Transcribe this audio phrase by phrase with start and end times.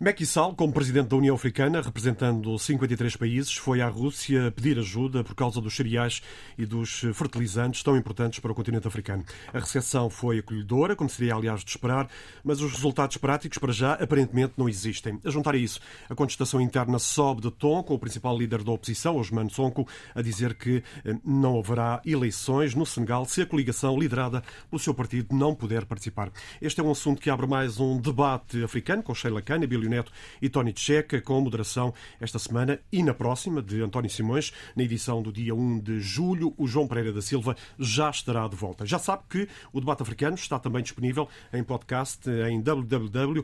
[0.00, 5.24] Macky Sall, como presidente da União Africana, representando 53 países, foi à Rússia pedir ajuda
[5.24, 6.22] por causa dos cereais
[6.56, 9.24] e dos fertilizantes tão importantes para o continente africano.
[9.52, 12.08] A recepção foi acolhedora, como seria aliás de esperar,
[12.44, 15.18] mas os resultados práticos para já aparentemente não existem.
[15.24, 18.70] A juntar a isso, a contestação interna sobe de tom, com o principal líder da
[18.70, 19.84] oposição, Osman Sonko,
[20.14, 24.94] a dizer que eh, não haverá eleições no Senegal se a coligação liderada pelo seu
[24.94, 26.30] partido não puder participar.
[26.62, 30.12] Este é um assunto que abre mais um debate africano com Sheila Khan, Billy Neto
[30.40, 35.22] e Tony Tcheca, com moderação esta semana e na próxima, de António Simões, na edição
[35.22, 36.54] do dia 1 de julho.
[36.56, 38.84] O João Pereira da Silva já estará de volta.
[38.86, 43.38] Já sabe que o debate africano está também disponível em podcast em www.rtp.pt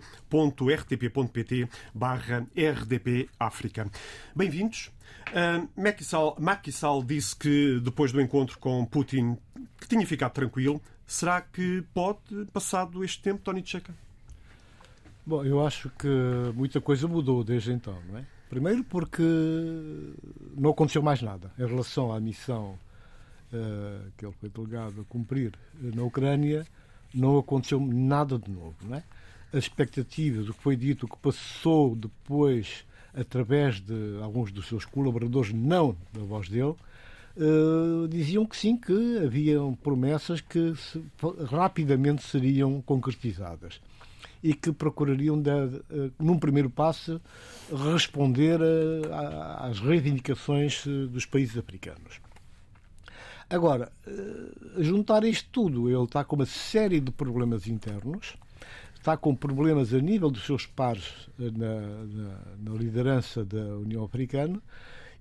[1.95, 3.91] barra RDP África.
[4.35, 4.91] Bem-vindos.
[5.29, 6.05] Uh, Macky
[6.38, 9.37] Macky Sall disse que depois do encontro com Putin
[9.80, 10.80] que tinha ficado tranquilo.
[11.07, 13.95] Será que pode, passado este tempo, Tony Tcheca?
[15.27, 16.09] Bom, eu acho que
[16.55, 18.27] muita coisa mudou desde então, não é?
[18.51, 19.23] Primeiro porque
[20.55, 22.79] não aconteceu mais nada em relação à missão
[23.51, 26.67] uh, que ele foi delegado a cumprir na Ucrânia,
[27.15, 29.05] não aconteceu nada de novo, não é?
[29.51, 34.85] As expectativas, o que foi dito, o que passou depois através de alguns dos seus
[34.85, 36.75] colaboradores, não da voz dele,
[37.37, 41.02] uh, diziam que sim, que haviam promessas que se,
[41.49, 43.80] rapidamente seriam concretizadas
[44.45, 47.18] e que procurariam, eh, num primeiro passo,
[47.95, 49.09] responder eh,
[49.56, 52.20] às reivindicações eh, dos países africanos.
[53.48, 53.90] Agora,
[54.78, 58.37] juntar isto tudo, ele está com uma série de problemas internos,
[58.95, 64.60] está com problemas a nível dos seus pares na, na, na liderança da União Africana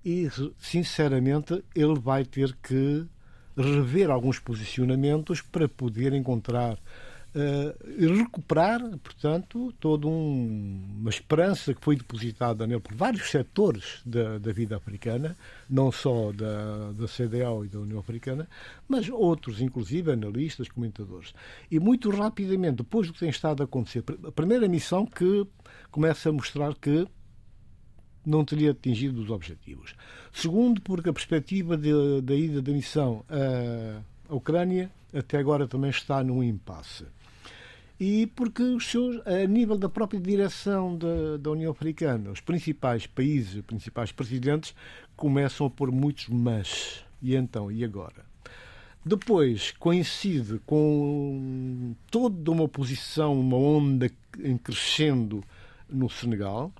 [0.04, 3.06] e, sinceramente, ele vai ter que
[3.56, 6.78] rever alguns posicionamentos para poder encontrar
[7.34, 14.38] uh, recuperar, portanto, toda um, uma esperança que foi depositada nele por vários setores da,
[14.38, 15.36] da vida africana,
[15.68, 18.48] não só da, da CDAO e da União Africana,
[18.88, 21.34] mas outros, inclusive analistas, comentadores.
[21.70, 25.46] E muito rapidamente, depois do que tem estado a acontecer, a primeira missão que
[25.90, 27.06] começa a mostrar que
[28.24, 29.94] não teria atingido os objetivos.
[30.32, 36.42] Segundo, porque a perspectiva da ida da missão à Ucrânia até agora também está num
[36.42, 37.04] impasse
[37.98, 43.06] e porque os seus, a nível da própria direção da, da União Africana, os principais
[43.06, 44.74] países, os principais presidentes
[45.16, 47.04] começam a pôr muitos mas.
[47.22, 48.24] E então, e agora?
[49.06, 54.10] Depois coincide com toda uma posição, uma onda
[54.42, 55.44] em crescendo
[55.88, 56.72] no Senegal,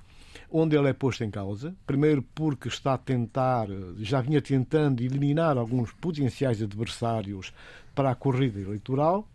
[0.51, 1.75] onde ele é posto em causa.
[1.87, 7.53] Primeiro porque está a tentar, já vinha tentando eliminar alguns potenciais adversários
[7.95, 9.29] para a corrida eleitoral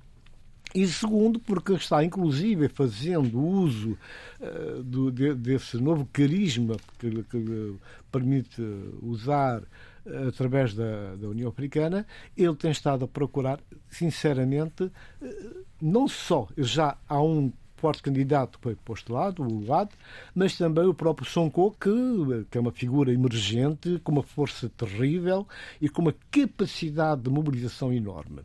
[0.74, 3.97] e segundo, porque está inclusive fazendo uso
[4.40, 7.75] uh, do, de, desse novo carisma que, que
[8.12, 8.62] permite
[9.02, 12.06] usar uh, através da, da, União Africana,
[12.38, 13.59] ele tem estado a procurar,
[13.90, 19.96] sinceramente, uh, não só já há um forte candidato que foi postulado, o lado,
[20.36, 25.47] mas também o próprio Sonko, que, que é uma figura emergente, com uma força terrível
[25.81, 28.41] e com uma capacidade de mobilização enorme.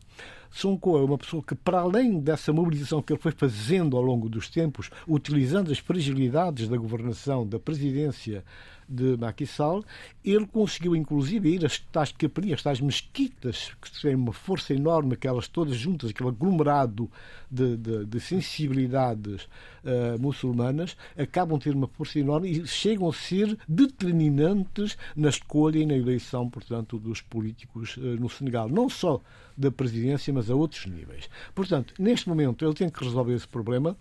[0.54, 4.28] Sonko é uma pessoa que, para além dessa mobilização que ele foi fazendo ao longo
[4.28, 8.44] dos tempos, utilizando as fragilidades da governação, da presidência
[8.88, 9.84] de Macky Sall,
[10.24, 15.48] ele conseguiu inclusive ir às tais caparias, tais mesquitas, que têm uma força enorme, aquelas
[15.48, 17.10] todas juntas, aquele aglomerado
[17.50, 19.48] de, de, de sensibilidades
[19.84, 25.78] uh, muçulmanas, acabam de ter uma força enorme e chegam a ser determinantes na escolha
[25.78, 28.68] e na eleição, portanto, dos políticos uh, no Senegal.
[28.68, 29.20] Não só
[29.56, 31.28] da presidência, mas a outros níveis.
[31.54, 33.96] Portanto, neste momento, ele tem que resolver esse problema.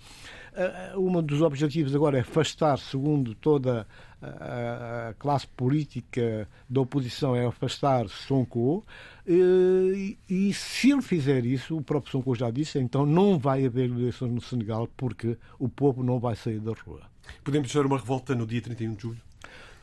[0.95, 4.12] Uh, um dos objetivos agora é afastar, segundo toda a
[5.19, 8.83] classe política da oposição é afastar Sonko
[9.25, 13.89] e, e, se ele fizer isso, o próprio Sonko já disse, então não vai haver
[13.89, 17.01] eleições no Senegal porque o povo não vai sair da rua.
[17.43, 19.21] Podemos ter uma revolta no dia 31 de julho?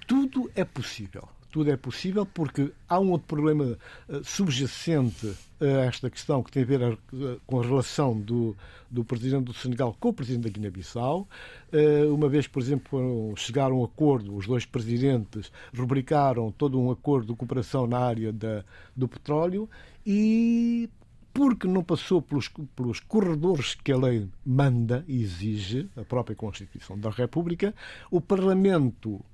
[0.06, 3.76] Tudo é possível tudo é possível porque há um outro problema
[4.08, 6.98] uh, subjacente a esta questão que tem a ver uh,
[7.46, 8.56] com a relação do,
[8.90, 11.28] do presidente do Senegal com o presidente da Guiné-Bissau.
[11.72, 16.90] Uh, uma vez, por exemplo, chegaram a um acordo, os dois presidentes rubricaram todo um
[16.90, 18.64] acordo de cooperação na área da,
[18.96, 19.68] do petróleo
[20.06, 20.88] e
[21.32, 26.98] porque não passou pelos, pelos corredores que a lei manda e exige, a própria Constituição
[26.98, 27.72] da República,
[28.10, 29.24] o Parlamento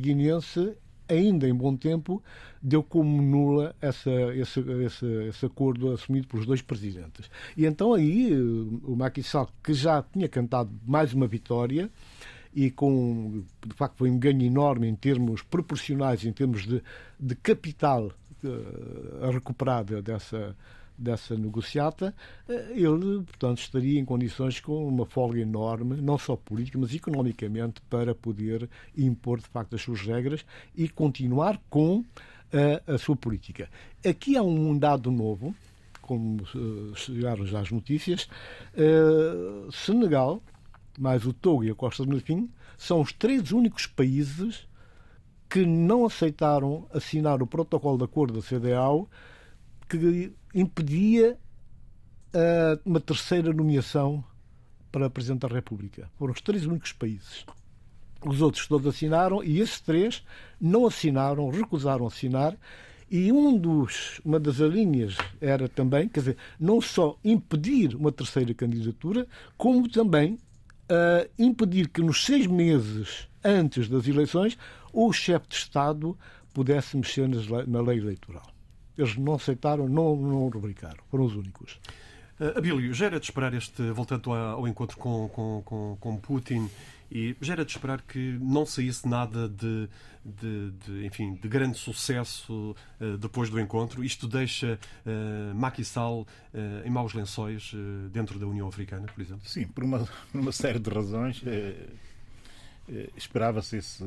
[0.00, 0.76] guineense
[1.08, 2.22] ainda em bom tempo,
[2.62, 7.30] deu como nula essa, esse, esse, esse, acordo assumido pelos dois presidentes.
[7.56, 11.90] E então aí o Macky Sall, que já tinha cantado mais uma vitória,
[12.54, 16.82] e com, de facto, foi um ganho enorme em termos proporcionais, em termos de,
[17.18, 18.12] de capital
[18.44, 20.54] uh, a recuperar dessa,
[21.02, 22.14] dessa negociata,
[22.48, 27.80] eh, ele, portanto, estaria em condições com uma folga enorme, não só política, mas economicamente,
[27.90, 30.44] para poder impor, de facto, as suas regras
[30.74, 32.04] e continuar com
[32.52, 33.68] a, eh, a sua política.
[34.06, 35.54] Aqui há um dado novo,
[36.00, 36.44] como
[36.94, 38.28] chegaram já as notícias,
[38.74, 40.42] uh, Senegal
[40.98, 44.66] mais o Togo e a Costa do Marfim, são os três únicos países
[45.48, 49.08] que não aceitaram assinar o protocolo de acordo da CDAO
[49.98, 51.38] que impedia
[52.34, 54.24] uh, uma terceira nomeação
[54.90, 56.10] para Presidente da República.
[56.18, 57.44] Foram os três únicos países.
[58.24, 60.22] Os outros todos assinaram e esses três
[60.60, 62.56] não assinaram, recusaram assinar.
[63.10, 68.54] E um dos, uma das linhas era também, quer dizer, não só impedir uma terceira
[68.54, 69.26] candidatura,
[69.58, 74.56] como também uh, impedir que nos seis meses antes das eleições
[74.92, 76.16] o chefe de Estado
[76.54, 77.28] pudesse mexer
[77.66, 78.51] na lei eleitoral.
[78.96, 81.02] Eles não aceitaram, não, não rubricaram.
[81.10, 81.78] Foram os únicos.
[82.40, 86.68] Uh, Abílio, já era de esperar este, voltando ao encontro com, com, com, com Putin,
[87.14, 89.86] e já era de esperar que não saísse nada de,
[90.24, 94.02] de, de enfim, de grande sucesso uh, depois do encontro.
[94.02, 99.20] Isto deixa uh, Macky Sall uh, em maus lençóis uh, dentro da União Africana, por
[99.20, 99.46] exemplo?
[99.46, 101.42] Sim, por uma, por uma série de razões.
[103.14, 104.04] Esperava-se esse,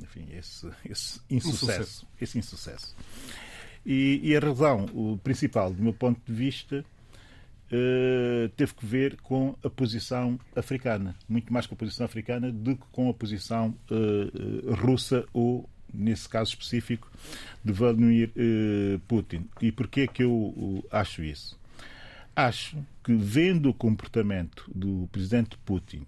[0.00, 1.64] enfim, esse, esse insucesso.
[1.64, 2.06] insucesso.
[2.20, 2.96] Esse insucesso.
[3.86, 6.84] E, e a razão o principal, do meu ponto de vista,
[7.66, 12.76] Uh, teve que ver com a posição africana, muito mais com a posição africana do
[12.76, 17.10] que com a posição uh, russa ou, nesse caso específico,
[17.64, 18.30] de Vladimir
[19.08, 19.48] Putin.
[19.60, 21.58] E porquê que eu acho isso?
[22.36, 26.02] Acho que, vendo o comportamento do presidente Putin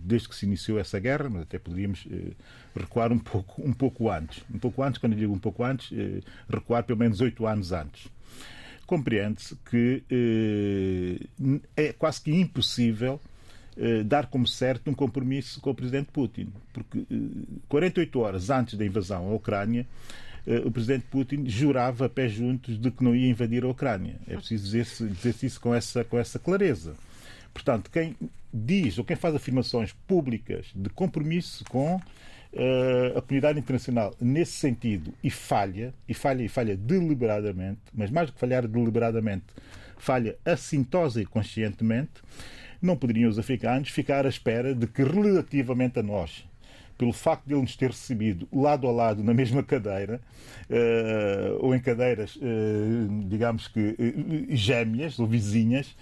[0.00, 2.08] desde que se iniciou essa guerra, mas até poderíamos
[2.74, 4.42] recuar um pouco, um pouco antes.
[4.52, 5.90] Um pouco antes, quando eu digo um pouco antes,
[6.48, 8.10] recuar pelo menos oito anos antes
[8.88, 13.20] compreende-se que eh, é quase que impossível
[13.76, 16.48] eh, dar como certo um compromisso com o presidente Putin.
[16.72, 19.86] Porque eh, 48 horas antes da invasão à Ucrânia, eh,
[20.64, 24.16] o presidente Putin jurava a pé juntos de que não ia invadir a Ucrânia.
[24.26, 26.94] É preciso dizer-se dizer isso com essa, com essa clareza.
[27.52, 28.16] Portanto, quem
[28.52, 32.00] diz ou quem faz afirmações públicas de compromisso com
[32.50, 38.28] Uh, a comunidade internacional, nesse sentido, e falha, e falha e falha deliberadamente, mas mais
[38.28, 39.44] do que falhar deliberadamente,
[39.98, 42.22] falha assintosa e conscientemente,
[42.80, 46.47] não poderiam os africanos ficar à espera de que, relativamente a nós,
[46.98, 50.20] pelo facto de ele nos ter recebido lado a lado na mesma cadeira,
[50.68, 53.96] uh, ou em cadeiras, uh, digamos que
[54.50, 55.96] gêmeas ou vizinhas,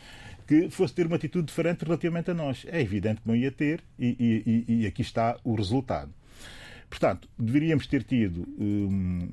[0.46, 2.64] que fosse ter uma atitude diferente relativamente a nós.
[2.68, 6.10] É evidente que não ia ter, e, e, e aqui está o resultado.
[6.88, 9.28] Portanto, deveríamos ter tido um,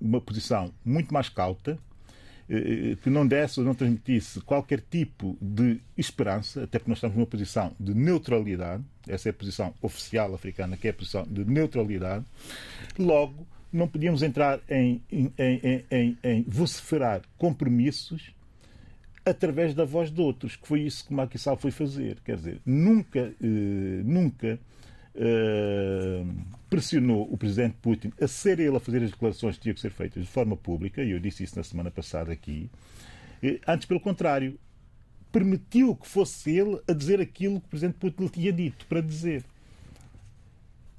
[0.00, 1.78] uma posição muito mais cauta,
[3.02, 7.26] que não desse ou não transmitisse qualquer tipo de esperança, até porque nós estamos numa
[7.26, 12.24] posição de neutralidade, essa é a posição oficial africana, que é a posição de neutralidade.
[12.98, 18.34] Logo, não podíamos entrar em, em, em, em, em vociferar compromissos
[19.24, 22.18] através da voz de outros, que foi isso que Macky Sall foi fazer.
[22.24, 24.58] Quer dizer, nunca, eh, nunca
[25.14, 26.24] eh,
[26.74, 29.92] pressionou o presidente Putin a ser ele a fazer as declarações que tinham que ser
[29.92, 32.68] feitas de forma pública, e eu disse isso na semana passada aqui.
[33.64, 34.58] Antes, pelo contrário,
[35.30, 39.00] permitiu que fosse ele a dizer aquilo que o presidente Putin lhe tinha dito para
[39.00, 39.44] dizer.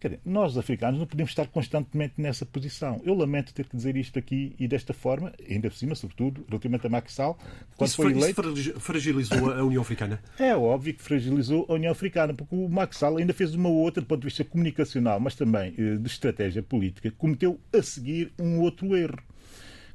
[0.05, 3.01] Dizer, nós, africanos, não podemos estar constantemente nessa posição.
[3.03, 6.85] Eu lamento ter que dizer isto aqui e desta forma, ainda por cima, sobretudo, relativamente
[6.85, 7.37] a Macky Sall,
[7.75, 8.49] quando isso, foi eleito...
[8.51, 10.21] Isso fragilizou a União Africana?
[10.37, 14.01] É óbvio que fragilizou a União Africana, porque o Macky Sall ainda fez uma outra,
[14.01, 18.59] do ponto de vista comunicacional, mas também eh, de estratégia política, cometeu a seguir um
[18.59, 19.17] outro erro.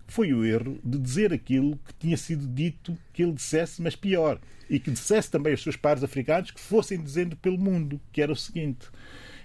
[0.08, 4.40] Foi o erro de dizer aquilo que tinha sido dito que ele dissesse, mas pior.
[4.68, 8.32] E que dissesse também aos seus pares africanos que fossem dizendo pelo mundo, que era
[8.32, 8.88] o seguinte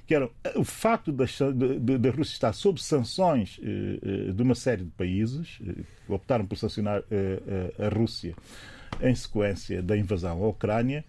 [0.05, 1.25] que era o facto da,
[1.97, 6.57] da Rússia estar sob sanções eh, eh, de uma série de países eh, optaram por
[6.57, 7.03] sancionar
[7.79, 8.35] a Rússia
[9.01, 11.03] em sequência da invasão à Ucrânia,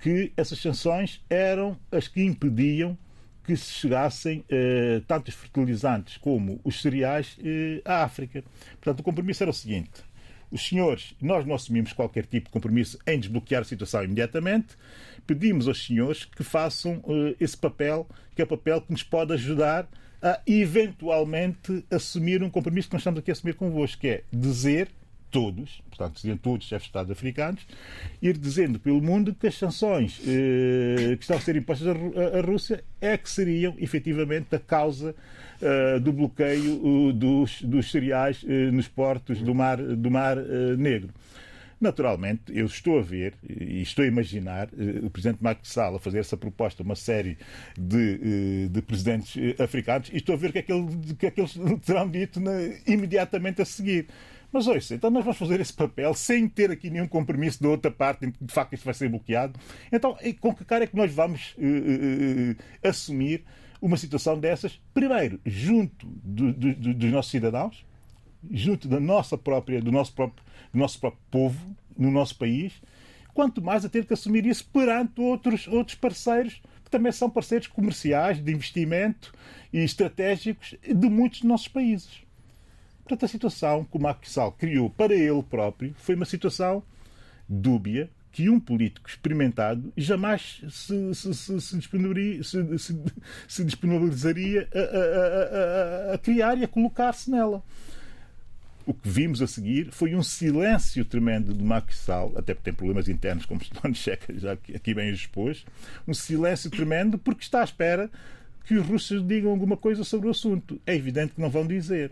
[0.00, 2.96] que essas sanções eram as que impediam
[3.44, 8.42] que se chegassem eh, tanto os fertilizantes como os cereais eh, à África.
[8.80, 10.02] Portanto, o compromisso era o seguinte:
[10.50, 14.76] os senhores, nós não assumimos qualquer tipo de compromisso em desbloquear a situação imediatamente,
[15.26, 19.32] pedimos aos senhores que façam uh, esse papel, que é o papel que nos pode
[19.32, 19.88] ajudar
[20.22, 24.88] a eventualmente assumir um compromisso que nós estamos aqui a assumir convosco, que é dizer
[25.34, 27.66] todos, portanto, diziam todos os chefes de Estado africanos,
[28.22, 32.84] ir dizendo pelo mundo que as sanções eh, que estão a ser impostas à, Rússia
[33.00, 35.12] é que seriam efetivamente a causa
[35.60, 40.36] eh, do bloqueio dos, dos cereais uh, nos portos do Mar, do mar
[40.78, 41.10] Negro.
[41.80, 44.68] Naturalmente, eu estou a ver e estou a imaginar
[45.02, 47.36] o presidente Macky Sall a fazer essa proposta a uma série
[47.76, 50.86] de, de presidentes africanos e estou a ver o que é que, ele,
[51.20, 52.52] é eles terão dito na,
[52.86, 54.06] imediatamente a seguir.
[54.54, 57.90] Mas ouça, então nós vamos fazer esse papel sem ter aqui nenhum compromisso da outra
[57.90, 59.58] parte, de facto isto vai ser bloqueado.
[59.90, 63.42] Então, com que cara é que nós vamos uh, uh, uh, assumir
[63.82, 67.84] uma situação dessas, primeiro, junto do, do, do, dos nossos cidadãos,
[68.48, 72.80] junto da nossa própria, do, nosso próprio, do nosso próprio povo, no nosso país,
[73.34, 77.66] quanto mais a ter que assumir isso perante outros, outros parceiros que também são parceiros
[77.66, 79.34] comerciais, de investimento
[79.72, 82.23] e estratégicos de muitos dos nossos países.
[83.04, 86.82] Portanto, a situação que o Macky Sall criou para ele próprio foi uma situação
[87.46, 91.60] dúbia que um político experimentado jamais se, se, se,
[93.46, 97.62] se disponibilizaria a, a, a, a, criar e a colocar-se nela.
[98.84, 102.74] O que vimos a seguir foi um silêncio tremendo do Macky Sall, até porque tem
[102.74, 105.64] problemas internos, como Stone Checa já aqui bem expôs,
[106.08, 108.10] um silêncio tremendo porque está à espera
[108.64, 110.80] que os russos digam alguma coisa sobre o assunto.
[110.84, 112.10] É evidente que não vão dizer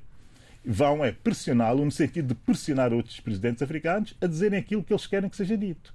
[0.64, 5.07] vão é pressioná-lo no sentido de pressionar outros presidentes africanos a dizerem aquilo que eles
[5.07, 5.95] querem que seja dito.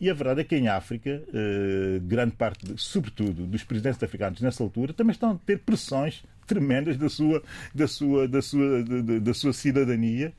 [0.00, 4.62] E a verdade é que em África, eh, grande parte, sobretudo, dos presidentes africanos nessa
[4.62, 9.34] altura, também estão a ter pressões tremendas da sua, da sua, da sua, da, da
[9.34, 10.32] sua cidadania,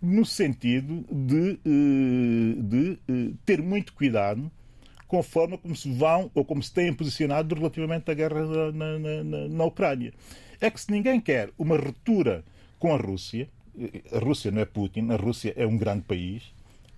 [0.00, 4.50] no sentido de, eh, de eh, ter muito cuidado
[5.06, 8.98] com a forma como se vão ou como se têm posicionado relativamente à guerra na,
[8.98, 10.12] na, na, na Ucrânia.
[10.60, 12.44] É que se ninguém quer uma ruptura
[12.82, 13.48] com a Rússia.
[14.12, 16.42] A Rússia não é Putin, a Rússia é um grande país.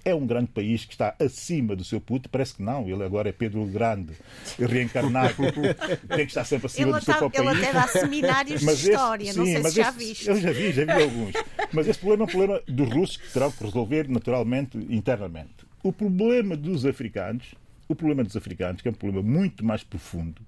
[0.02, 2.28] É um grande país que está acima do seu Putin.
[2.32, 4.14] Parece que não, ele agora é Pedro o Grande,
[4.58, 5.34] reencarnado.
[6.08, 7.58] tem que estar sempre acima ele do seu próprio país.
[7.58, 10.28] Ele até dá seminários mas de história, esse, não sim, sei se já viste.
[10.28, 11.32] Eu já vi, já vi alguns.
[11.72, 15.66] Mas esse problema é um problema dos russos que terão que resolver naturalmente internamente.
[15.82, 17.54] O problema dos africanos,
[17.88, 20.40] o problema dos africanos, que é um problema muito mais profundo,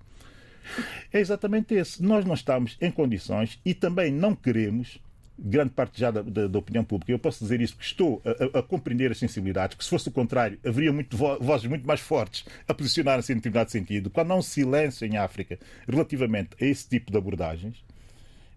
[1.12, 2.02] é exatamente esse.
[2.02, 4.98] Nós não estamos em condições e também não queremos
[5.38, 8.58] grande parte já da, da, da, opinião pública, eu posso dizer isso porque estou a,
[8.58, 11.86] a, a, compreender as sensibilidades, que se fosse o contrário, haveria muito vo vozes muito
[11.86, 14.10] mais fortes a posicionar-se em determinado sentido.
[14.10, 17.84] Quando há um silêncio em África relativamente a esse tipo de abordagens,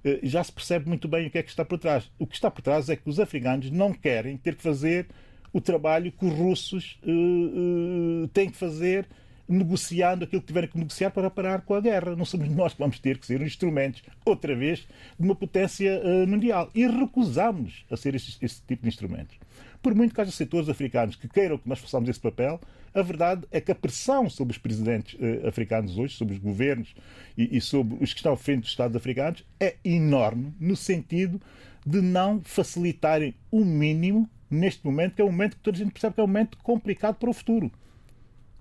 [0.04, 2.10] eh, já se percebe muito bem o que é que está por trás.
[2.18, 5.08] O que está por trás é que os africanos não querem ter que fazer
[5.52, 9.08] o trabalho que os russos uh, uh, têm que fazer
[9.50, 12.16] negociando aquilo que tiverem que negociar para parar com a guerra.
[12.16, 14.88] Não somos nós que vamos ter que ser instrumentos, outra vez,
[15.20, 16.70] de uma potência uh, mundial.
[16.76, 19.38] E recusamos a ser esse, esse, tipo de instrumentos.
[19.82, 22.62] Por muito que haja setores africanos que queiram que nós façamos esse papel,
[22.94, 26.94] a verdade é que a pressão sobre os presidentes uh, africanos hoje, sobre os governos
[27.36, 31.42] e, e sobre os que estão à frente dos Estados africanos, é enorme no sentido
[31.86, 35.92] de não facilitarem o mínimo neste momento, que é um momento que toda a gente
[35.92, 37.72] percebe que é um momento complicado para o futuro.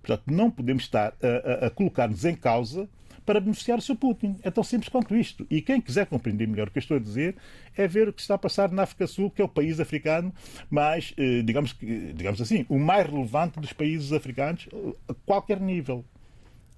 [0.09, 2.89] Portanto, não podemos estar a, a, a colocar-nos em causa
[3.27, 4.37] para beneficiar o seu Putin.
[4.43, 5.47] É tão simples quanto isto.
[5.51, 7.37] E quem quiser compreender melhor o que eu estou a dizer
[7.77, 10.33] é ver o que está a passar na África Sul, que é o país africano
[10.71, 14.67] mais, eh, digamos, digamos assim, o mais relevante dos países africanos
[15.07, 16.03] a qualquer nível.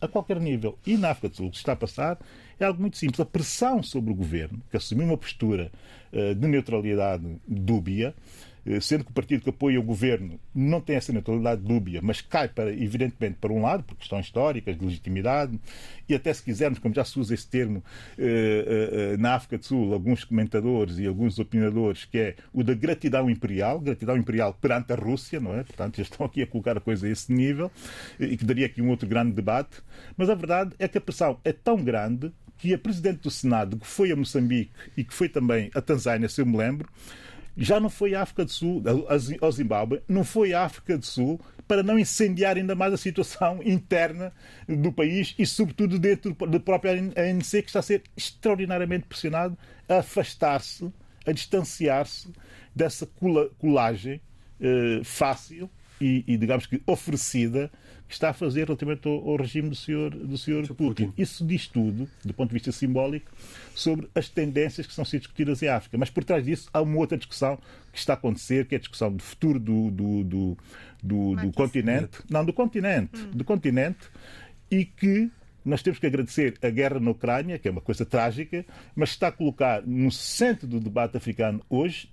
[0.00, 0.76] A qualquer nível.
[0.84, 2.18] E na África do Sul, o que está a passar
[2.58, 3.20] é algo muito simples.
[3.20, 5.70] A pressão sobre o governo, que assumiu uma postura
[6.12, 8.12] eh, de neutralidade dúbia,
[8.80, 12.48] sendo que o partido que apoia o governo não tem essa neutralidade dúbia, mas cai,
[12.48, 15.58] para, evidentemente, para um lado, por questões históricas, de legitimidade,
[16.08, 17.82] e até se quisermos, como já se usa esse termo
[18.18, 22.74] eh, eh, na África do Sul, alguns comentadores e alguns opinadores, que é o da
[22.74, 25.62] gratidão imperial, gratidão imperial perante a Rússia, não é?
[25.62, 27.70] Portanto, já estão aqui a colocar a coisa a esse nível,
[28.18, 29.80] e que daria aqui um outro grande debate,
[30.16, 33.78] mas a verdade é que a pressão é tão grande que a Presidente do Senado,
[33.78, 36.88] que foi a Moçambique e que foi também a Tanzânia, se eu me lembro,
[37.56, 38.82] já não foi a África do Sul,
[39.40, 43.60] ao Zimbábue, não foi a África do Sul para não incendiar ainda mais a situação
[43.64, 44.32] interna
[44.66, 49.56] do país e, sobretudo, dentro da própria ANC, que está a ser extraordinariamente pressionado
[49.88, 50.92] a afastar-se,
[51.26, 52.32] a distanciar-se
[52.74, 53.08] dessa
[53.58, 54.20] colagem
[54.60, 57.70] eh, fácil e, e, digamos que, oferecida
[58.10, 61.06] que está a fazer relativamente ao, ao regime do senhor, do senhor Putin.
[61.06, 61.12] Putin.
[61.16, 63.30] Isso diz tudo, do ponto de vista simbólico,
[63.72, 65.96] sobre as tendências que estão a ser discutidas em África.
[65.96, 67.56] Mas por trás disso há uma outra discussão
[67.92, 70.58] que está a acontecer, que é a discussão do futuro do, do, do,
[71.00, 72.18] do, do continente.
[72.28, 73.16] Não, do continente.
[73.16, 73.30] Hum.
[73.32, 74.00] Do continente
[74.68, 75.30] e que
[75.64, 79.28] nós temos que agradecer a guerra na Ucrânia, que é uma coisa trágica, mas está
[79.28, 82.08] a colocar no centro do debate africano hoje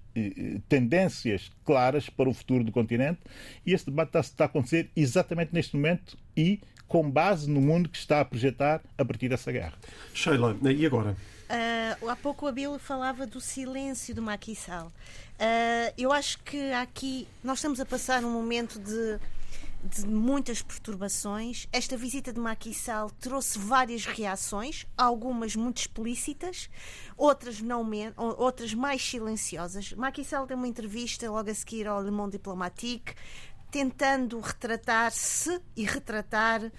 [0.67, 3.19] tendências claras para o futuro do continente
[3.65, 7.89] e esse debate está, está a acontecer exatamente neste momento e com base no mundo
[7.89, 9.73] que está a projetar a partir dessa guerra.
[10.13, 11.15] Sheila, e agora?
[11.49, 14.23] Uh, há pouco o Abel falava do silêncio do
[14.55, 14.87] Sall.
[14.87, 19.17] Uh, eu acho que aqui nós estamos a passar um momento de
[19.87, 21.67] de muitas perturbações.
[21.71, 22.39] Esta visita de
[22.73, 26.69] Sall trouxe várias reações, algumas muito explícitas,
[27.15, 27.83] outras não
[28.17, 29.93] outras mais silenciosas.
[30.23, 33.15] Sall deu uma entrevista logo a seguir ao Le Monde Diplomatique,
[33.69, 36.71] tentando retratar-se e retratar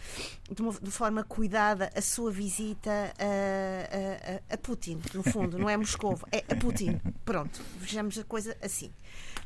[0.51, 5.69] de, uma, de, forma cuidada a sua visita a, a, a, Putin, no fundo, não
[5.69, 7.01] é Moscou, é a Putin.
[7.25, 8.91] Pronto, vejamos a coisa assim.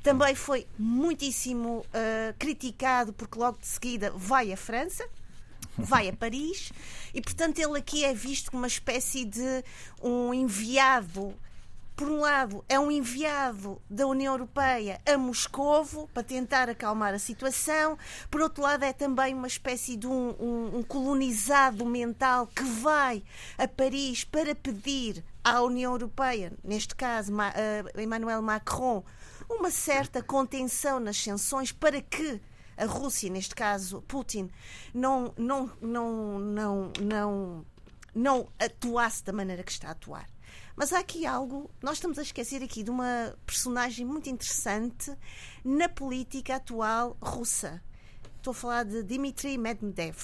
[0.03, 5.07] Também foi muitíssimo uh, criticado porque logo de seguida vai à França,
[5.79, 6.73] vai a Paris
[7.15, 9.65] e, portanto, ele aqui é visto como uma espécie de
[10.03, 11.35] um enviado.
[11.95, 17.19] Por um lado, é um enviado da União Europeia a Moscovo para tentar acalmar a
[17.19, 17.99] situação,
[18.31, 23.23] por outro lado, é também uma espécie de um, um, um colonizado mental que vai
[23.59, 29.05] a Paris para pedir à União Europeia, neste caso, uh, Emmanuel Macron,
[29.55, 32.41] uma certa contenção nas sanções para que
[32.77, 34.51] a Rússia, neste caso Putin,
[34.95, 37.67] não, não, não, não, não,
[38.15, 40.29] não atuasse da maneira que está a atuar.
[40.75, 45.15] Mas há aqui algo, nós estamos a esquecer aqui de uma personagem muito interessante
[45.65, 47.83] na política atual russa.
[48.37, 50.17] Estou a falar de Dmitry Medvedev,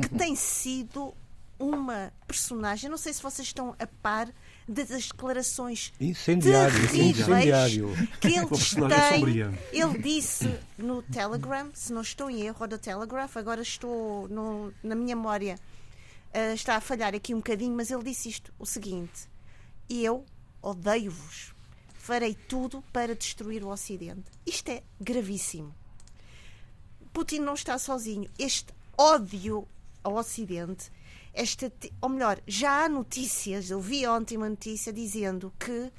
[0.00, 1.14] que tem sido
[1.58, 4.32] uma personagem, não sei se vocês estão a par
[4.70, 7.92] das declarações incendiário, incendiário.
[8.20, 9.58] que ele tem.
[9.72, 10.48] Ele disse
[10.78, 15.58] no Telegram, se não estou em erro, do Telegraph, agora estou no, na minha memória,
[16.32, 19.28] uh, está a falhar aqui um bocadinho, mas ele disse isto: o seguinte,
[19.88, 20.24] eu
[20.62, 21.52] odeio-vos,
[21.94, 24.30] farei tudo para destruir o Ocidente.
[24.46, 25.74] Isto é gravíssimo.
[27.12, 28.30] Putin não está sozinho.
[28.38, 29.66] Este ódio
[30.04, 30.92] ao Ocidente
[31.32, 35.92] esta, ou melhor, já há notícias, eu vi ontem uma notícia dizendo que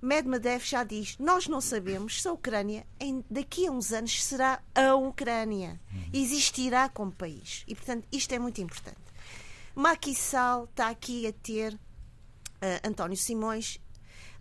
[0.00, 4.60] Medvedev já diz: Nós não sabemos se a Ucrânia, em, daqui a uns anos, será
[4.74, 5.80] a Ucrânia.
[6.12, 7.64] Existirá como país.
[7.66, 9.00] E, portanto, isto é muito importante.
[9.74, 13.80] Macky Sall está aqui a ter, uh, António Simões,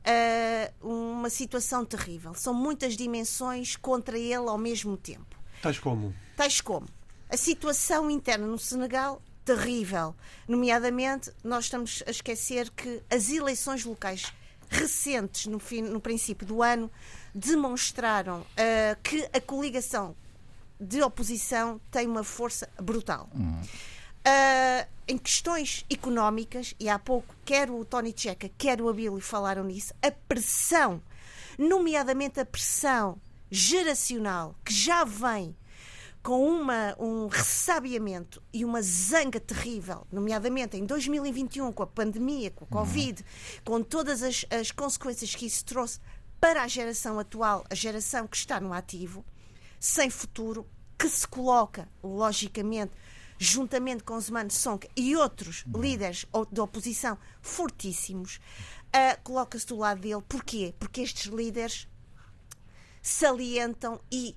[0.06, 2.34] uh, uma situação terrível.
[2.34, 5.36] São muitas dimensões contra ele ao mesmo tempo.
[5.62, 6.14] Tais como?
[6.36, 6.88] Tais como.
[7.30, 10.16] A situação interna no Senegal terrível.
[10.48, 14.34] Nomeadamente, nós estamos a esquecer que as eleições locais
[14.70, 16.92] recentes, no, fim, no princípio do ano,
[17.34, 20.16] demonstraram uh, que a coligação
[20.80, 23.30] de oposição tem uma força brutal.
[23.34, 23.62] Uhum.
[23.62, 29.64] Uh, em questões económicas, e há pouco quer o Tony Checa, quer o Abílio falaram
[29.64, 31.00] nisso, a pressão,
[31.60, 35.56] nomeadamente a pressão geracional que já vem
[36.26, 42.66] com uma, um ressabiamento e uma zanga terrível, nomeadamente em 2021, com a pandemia, com
[42.66, 43.24] a Covid,
[43.64, 46.00] com todas as, as consequências que isso trouxe
[46.42, 49.24] para a geração atual, a geração que está no ativo,
[49.80, 52.94] sem futuro, que se coloca, logicamente,
[53.38, 58.38] juntamente com Zman Sonk e outros líderes da oposição fortíssimos,
[58.88, 60.24] uh, coloca-se do lado dele.
[60.28, 60.74] Porquê?
[60.80, 61.88] Porque estes líderes
[63.00, 64.36] salientam e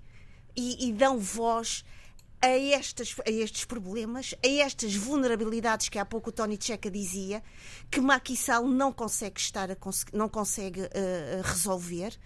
[0.58, 1.84] e, e dão voz
[2.42, 7.44] a, estas, a estes problemas, a estas vulnerabilidades que há pouco o Tony Checa dizia,
[7.88, 8.00] que
[8.36, 9.76] Sall não consegue estar a,
[10.12, 10.88] não consegue uh,
[11.44, 12.18] resolver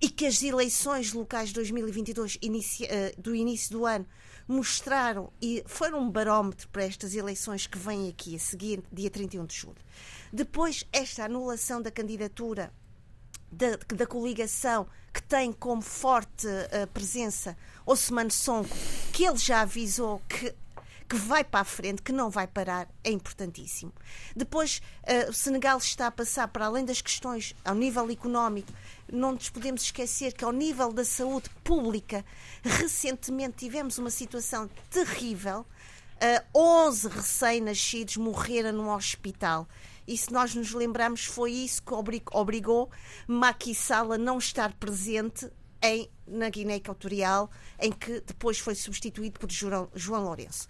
[0.00, 4.06] e que as eleições locais de 2022 inicia, uh, do início do ano
[4.48, 9.46] mostraram e foram um barómetro para estas eleições que vêm aqui a seguir, dia 31
[9.46, 9.76] de julho.
[10.32, 12.72] Depois, esta anulação da candidatura
[13.50, 17.56] da, da coligação que tem como forte uh, presença
[17.86, 18.76] Osman Sonko,
[19.12, 20.54] que ele já avisou que
[21.08, 23.90] que vai para a frente, que não vai parar, é importantíssimo.
[24.36, 28.70] Depois, uh, o Senegal está a passar, para além das questões ao nível económico,
[29.10, 32.22] não nos podemos esquecer que, ao nível da saúde pública,
[32.62, 35.64] recentemente tivemos uma situação terrível.
[36.52, 39.66] Uh, 11 recém-nascidos morreram num hospital.
[40.08, 41.92] E se nós nos lembramos, foi isso que
[42.32, 42.90] obrigou
[43.26, 45.46] Macky Sall a não estar presente
[45.82, 50.66] em, na Guiné Equatorial, em que depois foi substituído por João, João Lourenço.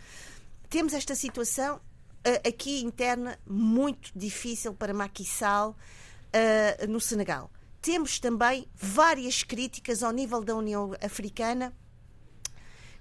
[0.68, 7.48] Temos esta situação uh, aqui interna muito difícil para Macky Sall uh, no Senegal.
[7.80, 11.72] Temos também várias críticas ao nível da União Africana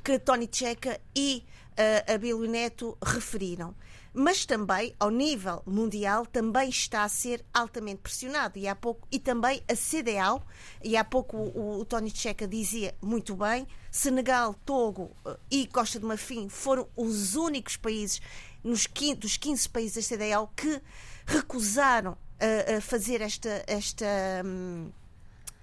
[0.08, 1.43] que Tony Checa e
[1.74, 3.76] uh, Abílio Neto referiram.
[4.13, 9.20] mas também ao nível mundial também está a ser altamente pressionado e há pouco e
[9.20, 10.41] também a CDAO
[10.82, 16.00] e há pouco o, o Tony Checa dizia muito bem Senegal, Togo eh, e Costa
[16.00, 18.22] de Marfim foram os únicos países
[18.63, 20.82] nos, dos 15 países da CDAO que
[21.26, 24.06] recusaram a fazer esta esta
[24.46, 24.89] hum,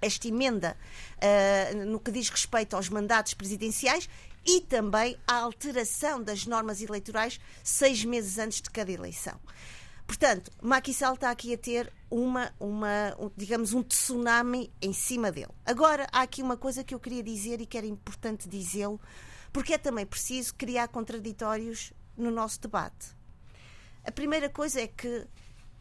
[0.02, 0.76] esta emenda
[1.16, 4.08] uh, no que diz respeito aos mandatos presidenciais
[4.46, 9.38] e também a alteração das normas eleitorais seis meses antes de cada eleição.
[10.06, 15.52] Portanto, Macky Sall está aqui a ter uma, uma, digamos, um tsunami em cima dele.
[15.64, 19.00] Agora, há aqui uma coisa que eu queria dizer e que era importante dizê-lo,
[19.50, 23.16] porque é também preciso criar contraditórios no nosso debate.
[24.04, 25.26] A primeira coisa é que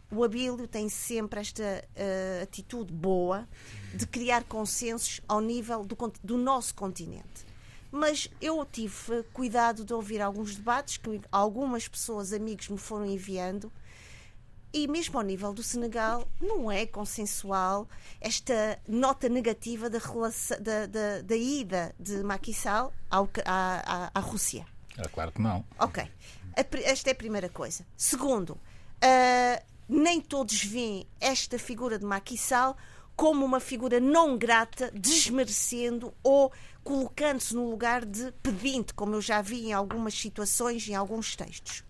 [0.10, 3.48] o Abílio tem sempre esta uh, atitude boa
[3.94, 7.53] de criar consensos ao nível do, do nosso continente
[7.94, 13.72] mas eu tive cuidado de ouvir alguns debates que algumas pessoas, amigos, me foram enviando.
[14.74, 17.88] E mesmo ao nível do Senegal, não é consensual
[18.20, 24.12] esta nota negativa da, relação, da, da, da ida de Macky Sall ao, à, à,
[24.16, 24.66] à Rússia.
[24.98, 25.64] É claro que não.
[25.78, 26.04] Ok.
[26.86, 27.86] Esta é a primeira coisa.
[27.96, 32.76] Segundo, uh, nem todos veem esta figura de Macky Sall
[33.16, 36.52] como uma figura não grata, desmerecendo ou
[36.84, 41.84] colocando-se no lugar de pedinte, como eu já vi em algumas situações, em alguns textos.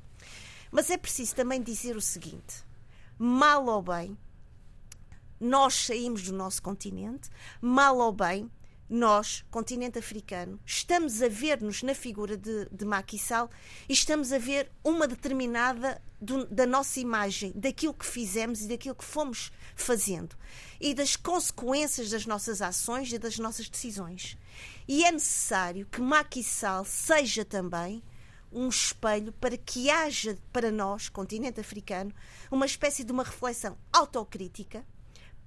[0.72, 2.64] Mas é preciso também dizer o seguinte:
[3.18, 4.18] mal ou bem,
[5.40, 7.30] nós saímos do nosso continente,
[7.62, 8.50] mal ou bem,
[8.94, 13.50] nós, continente africano, estamos a ver-nos na figura de, de Macky Sall
[13.90, 18.94] e estamos a ver uma determinada do, da nossa imagem, daquilo que fizemos e daquilo
[18.94, 20.38] que fomos fazendo
[20.80, 24.38] e das consequências das nossas ações e das nossas decisões.
[24.88, 28.04] E é necessário que Macky Sall seja também
[28.52, 32.14] um espelho para que haja para nós, continente africano,
[32.52, 34.86] uma espécie de uma reflexão autocrítica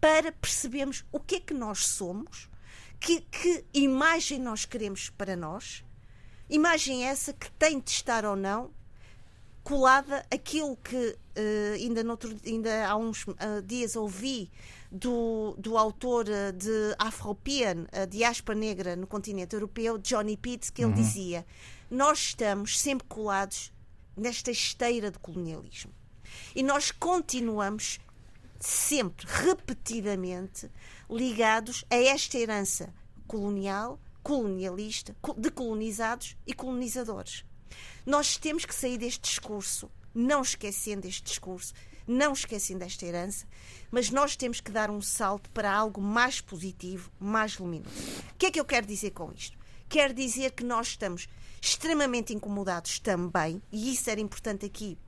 [0.00, 2.50] para percebermos o que é que nós somos,
[3.00, 5.84] que, que imagem nós queremos para nós,
[6.48, 8.74] imagem essa que tem de estar ou não
[9.66, 14.48] colada aquilo que uh, ainda, noutro, ainda há uns uh, dias ouvi
[14.92, 20.82] do, do autor eh, de Afropean, a diáspora negra no continente europeu, Johnny Pitts, que
[20.82, 20.96] ele uhum.
[20.96, 21.44] dizia:
[21.90, 23.72] Nós estamos sempre colados
[24.16, 25.92] nesta esteira de colonialismo.
[26.54, 27.98] E nós continuamos
[28.60, 30.70] sempre, repetidamente,
[31.08, 32.92] ligados a esta herança
[33.26, 37.44] colonial, colonialista, de colonizados e colonizadores.
[38.04, 41.74] Nós temos que sair deste discurso, não esquecendo este discurso,
[42.06, 43.46] não esquecendo esta herança,
[43.90, 47.90] mas nós temos que dar um salto para algo mais positivo, mais luminoso.
[48.32, 49.58] O que é que eu quero dizer com isto?
[49.88, 51.28] Quero dizer que nós estamos
[51.60, 54.98] extremamente incomodados também, e isso era importante aqui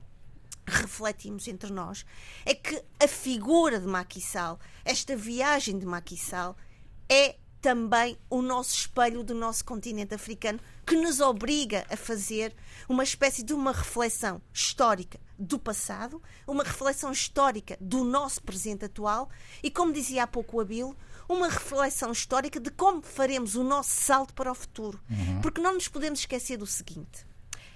[0.69, 2.05] refletimos entre nós,
[2.45, 6.55] é que a figura de Sall, esta viagem de Sall,
[7.07, 12.55] é também o nosso espelho do nosso continente africano, que nos obriga a fazer
[12.87, 19.29] uma espécie de uma reflexão histórica do passado, uma reflexão histórica do nosso presente atual
[19.61, 20.95] e, como dizia há pouco o Abilo,
[21.27, 24.99] uma reflexão histórica de como faremos o nosso salto para o futuro.
[25.09, 25.41] Uhum.
[25.41, 27.25] Porque não nos podemos esquecer do seguinte: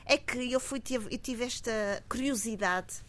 [0.05, 3.01] é que eu, fui, tive, eu tive esta curiosidade.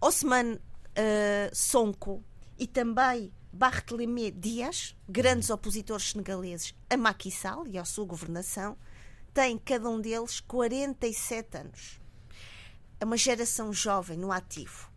[0.00, 2.22] Osman uh, Sonko
[2.58, 8.76] e também Barthélemy Dias, grandes opositores senegaleses a Macky Sall e à sua governação,
[9.32, 12.00] têm cada um deles 47 anos.
[12.98, 14.90] É uma geração jovem no ativo.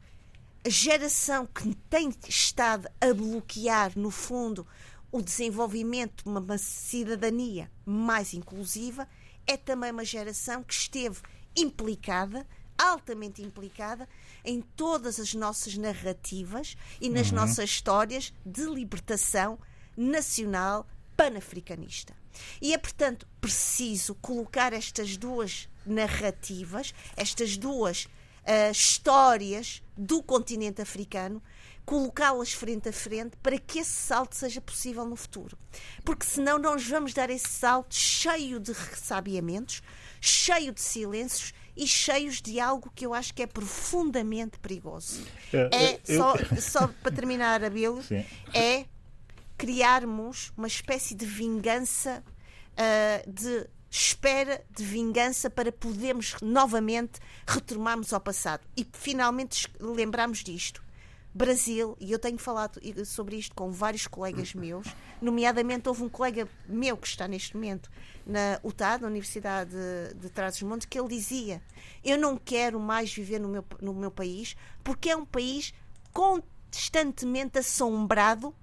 [0.66, 4.68] A geração que tem estado a bloquear, no fundo,
[5.12, 9.08] o desenvolvimento de uma cidadania mais inclusiva
[9.48, 11.22] é também uma geração que esteve
[11.56, 12.46] implicada
[12.78, 14.08] altamente implicada
[14.46, 17.38] em todas as nossas narrativas e nas uhum.
[17.38, 19.58] nossas histórias de libertação
[19.96, 22.16] nacional panafricanista.
[22.62, 31.42] E é, portanto, preciso colocar estas duas narrativas, estas duas uh, histórias do continente africano,
[31.88, 35.58] colocá-las frente a frente para que esse salto seja possível no futuro.
[36.04, 39.82] Porque senão nós vamos dar esse salto cheio de ressabiamentos,
[40.20, 45.26] cheio de silêncios e cheios de algo que eu acho que é profundamente perigoso.
[45.54, 46.18] É, é eu...
[46.18, 48.04] só, só para terminar, Abilo,
[48.54, 48.86] é
[49.58, 52.22] criarmos uma espécie de vingança,
[52.74, 60.86] uh, de espera de vingança para podermos novamente retomarmos ao passado e finalmente lembrarmos disto.
[61.38, 64.88] Brasil, e eu tenho falado sobre isto com vários colegas meus,
[65.22, 67.92] nomeadamente houve um colega meu que está neste momento
[68.26, 71.62] na UTAD, na Universidade de, de Trás-os-Montes, que ele dizia:
[72.04, 75.76] Eu não quero mais viver no meu, no meu país porque é um país
[76.12, 78.56] constantemente assombrado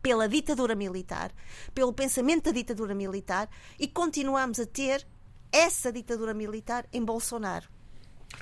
[0.00, 1.32] pela ditadura militar,
[1.74, 5.04] pelo pensamento da ditadura militar e continuamos a ter
[5.50, 7.68] essa ditadura militar em Bolsonaro.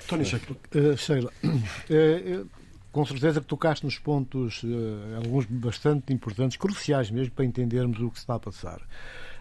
[0.07, 2.60] Tony uh, Sheila, uh,
[2.91, 8.09] com certeza que tocaste nos pontos, uh, alguns bastante importantes, cruciais mesmo, para entendermos o
[8.09, 8.81] que está a passar.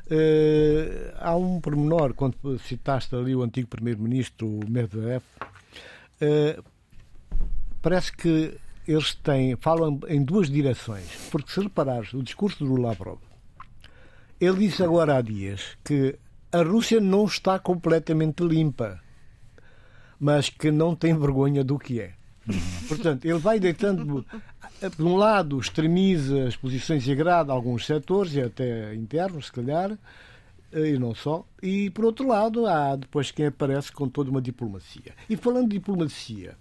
[0.07, 5.23] Uh, há um pormenor, quando citaste ali o antigo primeiro-ministro Medvedev,
[6.23, 6.65] uh,
[7.83, 11.29] parece que eles têm, falam em duas direções.
[11.31, 13.19] Porque se reparares o discurso do Lavrov,
[14.41, 16.17] ele disse agora há dias que
[16.53, 19.01] a Rússia não está completamente limpa,
[20.19, 22.20] mas que não tem vergonha do que é.
[22.89, 24.25] Portanto, ele vai deitando,
[24.97, 29.97] de um lado, extremiza as posições e agrada alguns setores, e até internos, se calhar,
[30.73, 31.45] e não só.
[31.63, 35.15] E, por outro lado, há depois quem aparece com toda uma diplomacia.
[35.29, 36.57] E falando de diplomacia,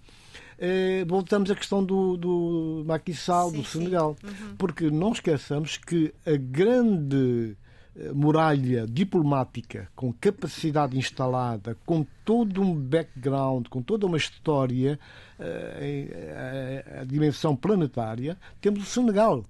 [0.60, 4.14] eh, voltamos à questão do, do Sall, do Senegal.
[4.22, 4.56] Uhum.
[4.58, 7.59] Porque não esqueçamos que a grande eh,
[8.14, 14.98] muralha diplomática com capacidade instalada, com todo um background, com toda uma história,
[15.38, 19.44] eh, a, dimensão planetária, temos o Senegal.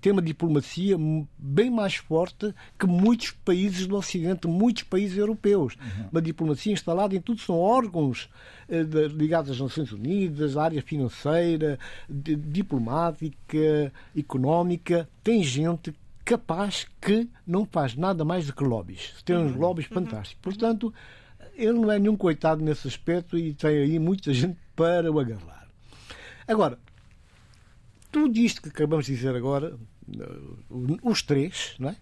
[0.00, 0.96] Tem uma diplomacia
[1.38, 5.74] bem mais forte que muitos países do Ocidente, muitos países europeus.
[5.74, 6.08] Uhum.
[6.10, 8.30] Uma diplomacia instalada em tudo, são órgãos
[8.66, 15.06] eh, ligados às Nações Unidas, à área financeira, diplomática, económica.
[15.22, 15.92] Tem gente
[16.30, 19.20] capaz que não faz nada mais do que lobbies.
[19.24, 19.58] Tem uns uhum.
[19.58, 19.94] lobbies uhum.
[19.94, 20.40] fantásticos.
[20.40, 20.94] Portanto,
[21.54, 25.66] ele não é nenhum coitado nesse aspecto e tem aí muita gente para o agarrar.
[26.46, 26.78] Agora,
[28.12, 29.76] tudo isto que acabamos de dizer agora,
[31.02, 31.96] os três, não é?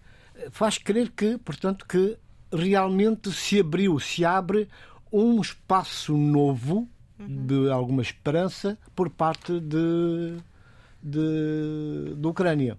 [0.51, 2.19] faz crer que, portanto, que
[2.53, 4.69] realmente se abriu, se abre
[5.11, 6.87] um espaço novo
[7.19, 7.47] uhum.
[7.47, 10.37] de alguma esperança por parte de,
[11.03, 12.77] de, de Ucrânia.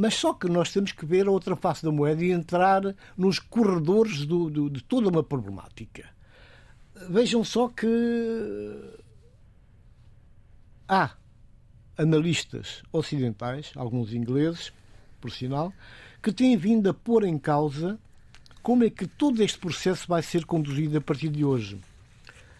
[0.00, 3.40] Mas só que nós temos que ver a outra face da moeda e entrar nos
[3.40, 6.08] corredores do, do, de toda uma problemática.
[7.10, 7.88] Vejam só que
[10.86, 11.10] há
[11.96, 14.72] analistas ocidentais, alguns ingleses,
[15.20, 15.72] por sinal,
[16.22, 17.98] que têm vindo a pôr em causa
[18.62, 21.76] como é que todo este processo vai ser conduzido a partir de hoje.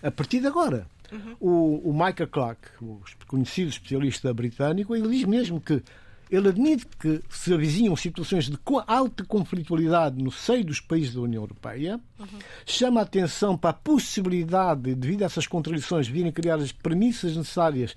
[0.03, 0.89] A partir de agora.
[1.13, 1.37] Uhum.
[1.39, 5.85] O, o Michael Clark, o conhecido especialista britânico, ele diz mesmo que
[6.31, 11.43] ele admite que se avizinham situações de alta conflitualidade no seio dos países da União
[11.43, 12.27] Europeia, uhum.
[12.67, 17.95] chama a atenção para a possibilidade, devido a essas contradições, virem criar as premissas necessárias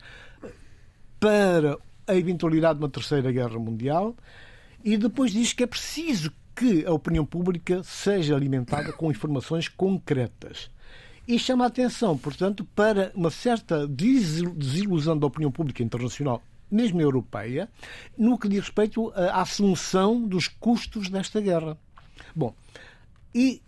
[1.20, 4.16] para a eventualidade de uma terceira guerra mundial,
[4.84, 10.70] e depois diz que é preciso que a opinião pública seja alimentada com informações concretas.
[11.28, 16.42] E chama a atenção, portanto, para uma certa desilusão da opinião pública internacional
[16.72, 17.70] mesmo europeia,
[18.18, 21.78] no que diz respeito à assunção dos custos desta guerra.
[22.36, 22.56] Bom,
[23.36, 23.62] e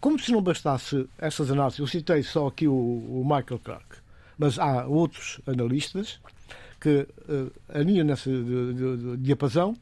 [0.00, 3.96] como se não bastasse essas análises, eu citei só aqui o, o Michael Clark,
[4.36, 6.20] mas há outros analistas
[6.80, 8.28] que uh, aninham nesse
[9.18, 9.76] diapasão,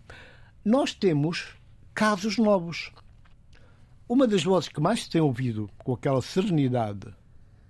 [0.62, 1.54] nós temos
[1.94, 2.92] casos novos.
[4.06, 7.08] Uma das vozes que mais se tem ouvido com aquela serenidade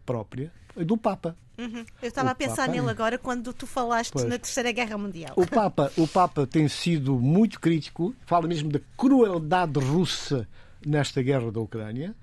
[0.05, 1.37] própria é do Papa.
[1.61, 1.85] Uhum.
[2.01, 2.73] Eu estava o a pensar Papa...
[2.73, 4.25] nele agora quando tu falaste pois.
[4.25, 5.35] na Terceira Guerra Mundial.
[5.37, 10.49] O Papa, o Papa tem sido muito crítico, fala mesmo da crueldade russa
[10.85, 12.17] nesta guerra da Ucrânia,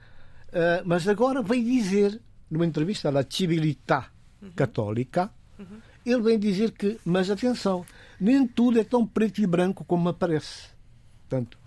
[0.50, 2.20] uh, mas agora vem dizer,
[2.50, 4.10] numa entrevista à Civiltà
[4.42, 4.52] uhum.
[4.56, 5.80] Católica, uhum.
[6.04, 7.86] ele vem dizer que, mas atenção,
[8.20, 10.70] nem tudo é tão preto e branco como aparece.
[11.30, 11.60] Portanto,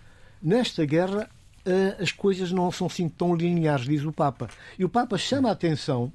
[0.42, 1.30] nesta guerra
[1.64, 4.48] uh, as coisas não são assim tão lineares, diz o Papa.
[4.76, 6.12] E o Papa chama a atenção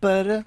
[0.00, 0.44] para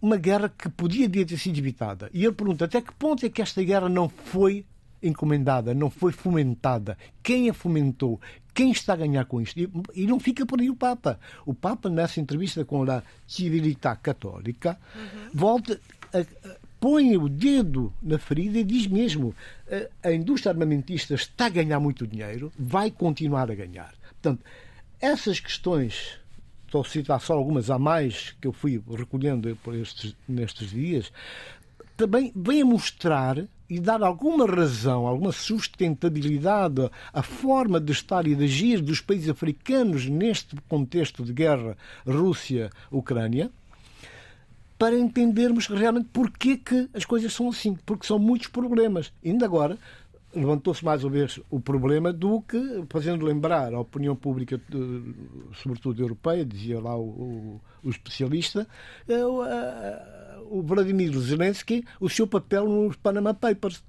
[0.00, 2.10] uma guerra que podia ter sido evitada.
[2.12, 4.64] E ele pergunta até que ponto é que esta guerra não foi
[5.02, 6.96] encomendada, não foi fomentada.
[7.22, 8.20] Quem a fomentou?
[8.54, 9.58] Quem está a ganhar com isto?
[9.58, 11.18] E, e não fica por aí o Papa.
[11.46, 15.30] O Papa, nessa entrevista com a Civilità Católica, uhum.
[15.32, 15.80] volta
[16.12, 19.34] a, a, põe o dedo na ferida e diz mesmo
[20.02, 23.94] a, a indústria armamentista está a ganhar muito dinheiro, vai continuar a ganhar.
[24.10, 24.44] Portanto,
[25.00, 26.19] essas questões
[26.70, 31.12] estou a citar só algumas a mais que eu fui recolhendo por estes, nestes dias,
[31.96, 38.36] também vem a mostrar e dar alguma razão, alguma sustentabilidade à forma de estar e
[38.36, 43.50] de agir dos países africanos neste contexto de guerra Rússia-Ucrânia,
[44.78, 49.12] para entendermos realmente porquê que as coisas são assim, porque são muitos problemas.
[49.24, 49.76] Ainda agora,
[50.34, 54.60] levantou-se mais uma vez o problema do que, fazendo lembrar a opinião pública,
[55.54, 58.66] sobretudo europeia, dizia lá o, o, especialista,
[59.08, 59.24] eh,
[60.48, 63.82] o Vladimir Zelensky, o seu papel nos Panama Papers.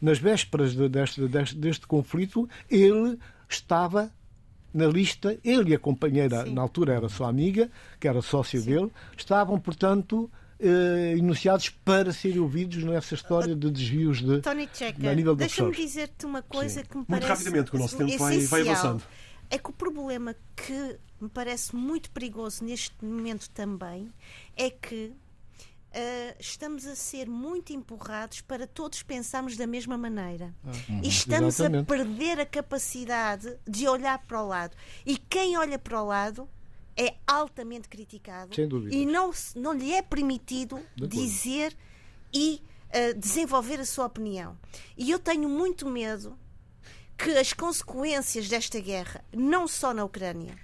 [0.00, 4.12] Nas vésperas deste, deste, deste conflito, ele estava
[4.72, 6.54] na lista, ele e a companheira, Sim.
[6.54, 8.70] na altura era sua amiga, que era sócia Sim.
[8.70, 15.14] dele, estavam, portanto, eh, enunciados para serem ouvidos nessa história de desvios de Tony Checa,
[15.14, 16.86] nível de deixa-me dizer-te uma coisa Sim.
[16.86, 19.02] que me muito parece muito rapidamente que o nosso tempo vai, vai avançando
[19.50, 24.12] é que o problema que me parece muito perigoso neste momento também
[24.56, 25.12] é que
[25.88, 30.54] Uh, estamos a ser muito empurrados para todos pensarmos da mesma maneira.
[30.62, 31.82] Ah, uhum, e estamos exatamente.
[31.82, 34.76] a perder a capacidade de olhar para o lado.
[35.06, 36.46] E quem olha para o lado
[36.98, 38.50] é altamente criticado
[38.90, 41.76] e não, não lhe é permitido dizer
[42.34, 44.58] e uh, desenvolver a sua opinião.
[44.96, 46.36] E eu tenho muito medo
[47.16, 50.58] que as consequências desta guerra, não só na Ucrânia,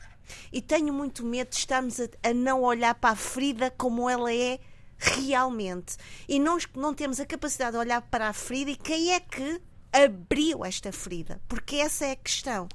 [0.52, 4.32] e tenho muito medo de estarmos a, a não olhar para a ferida como ela
[4.32, 4.58] é
[4.98, 5.96] realmente.
[6.28, 9.60] E nós não temos a capacidade de olhar para a ferida e quem é que
[9.92, 11.40] abriu esta ferida?
[11.48, 12.68] Porque essa é a questão.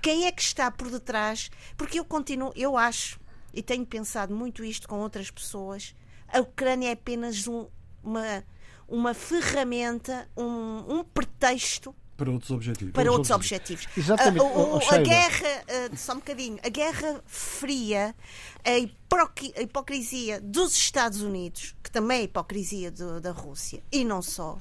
[0.00, 1.50] Quem é que está por detrás?
[1.76, 3.20] Porque eu continuo, eu acho,
[3.52, 5.94] e tenho pensado muito isto com outras pessoas,
[6.28, 7.66] a Ucrânia é apenas um,
[8.02, 8.44] uma,
[8.88, 12.92] uma ferramenta, um, um pretexto para outros objetivos.
[12.92, 13.88] Para outros objetivos.
[13.96, 14.40] Exatamente.
[14.40, 15.64] A, o, a guerra,
[15.96, 18.14] só um bocadinho, a guerra fria,
[18.64, 24.22] a, hipocrisia dos Estados Unidos, que também é a hipocrisia do, da Rússia, e não
[24.22, 24.56] só,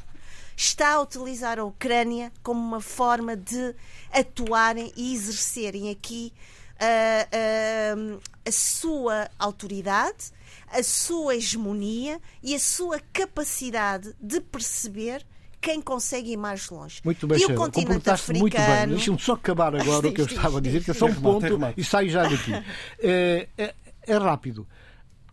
[0.55, 3.75] está a utilizar a Ucrânia como uma forma de
[4.11, 6.33] atuarem e exercerem aqui
[6.81, 10.31] uh, uh, a sua autoridade,
[10.67, 15.25] a sua hegemonia e a sua capacidade de perceber
[15.61, 17.01] quem consegue ir mais longe.
[17.03, 18.39] Muito bem, e o continente africano...
[18.39, 18.87] muito bem.
[18.87, 21.45] Deixa-me só acabar agora o que eu estava a dizer, que é só um ponto
[21.77, 22.51] e saio já daqui.
[23.03, 23.73] É, é,
[24.07, 24.67] é rápido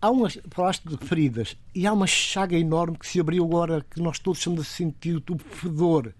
[0.00, 4.00] há umas, falaste de feridas, e há uma chaga enorme que se abriu agora, que
[4.00, 6.12] nós todos estamos a sentir o fedor,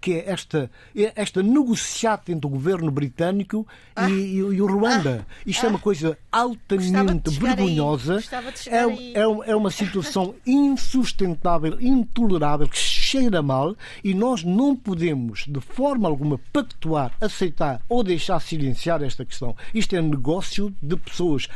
[0.00, 4.08] que é esta, é esta negociata entre o governo britânico ah.
[4.08, 5.26] e, e, o Ruanda.
[5.28, 5.42] Ah.
[5.46, 5.66] Isto ah.
[5.66, 8.22] é uma coisa altamente vergonhosa.
[8.66, 15.60] É, é, é uma situação insustentável, intolerável, que cheira mal e nós não podemos, de
[15.60, 19.56] forma alguma, pactuar, aceitar ou deixar silenciar esta questão.
[19.74, 21.48] Isto é negócio de pessoas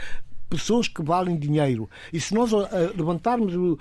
[0.51, 1.89] pessoas que valem dinheiro.
[2.13, 3.79] E se nós uh, levantarmos uh,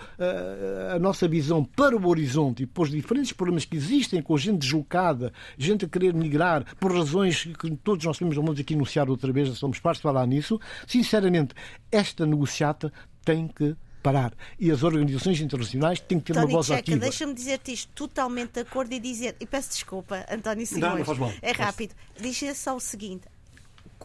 [0.95, 4.59] a nossa visão para o horizonte e para os diferentes problemas que existem com gente
[4.59, 9.33] deslocada, gente a querer migrar, por razões que todos nós temos, vamos aqui enunciar outra
[9.33, 11.55] vez, somos partes de falar nisso, sinceramente,
[11.91, 12.93] esta negociata
[13.25, 14.33] tem que parar.
[14.59, 16.99] E as organizações internacionais têm que ter António uma voz Checa, ativa.
[16.99, 21.05] deixa-me dizer-te isto totalmente de acordo e dizer, e peço desculpa, António Simões, não, não
[21.05, 21.33] faz mal.
[21.41, 23.27] é rápido, dizer só o seguinte,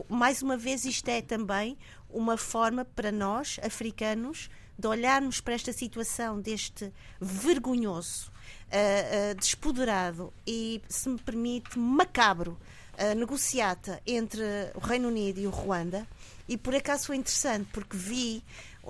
[0.09, 1.77] mais uma vez isto é também
[2.11, 10.33] uma forma para nós, africanos, de olharmos para esta situação deste vergonhoso, uh, uh, despoderado
[10.47, 12.59] e, se me permite, macabro
[12.99, 14.43] uh, negociata entre
[14.75, 16.07] o Reino Unido e o Ruanda.
[16.49, 18.43] E por acaso foi interessante, porque vi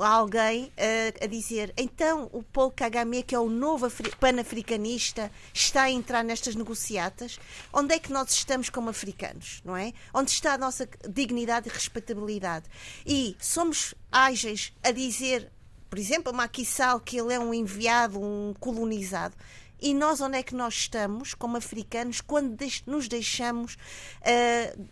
[0.03, 5.91] alguém uh, a dizer então o Paul Kagame, que é o novo panafricanista, está a
[5.91, 7.39] entrar nestas negociatas.
[7.73, 9.93] Onde é que nós estamos como africanos, não é?
[10.13, 12.67] Onde está a nossa dignidade e respeitabilidade?
[13.07, 15.51] E somos ágeis a dizer,
[15.89, 16.67] por exemplo, a Macky
[17.05, 19.37] que ele é um enviado, um colonizado.
[19.81, 24.89] E nós onde é que nós estamos como africanos quando nos deixamos, uh,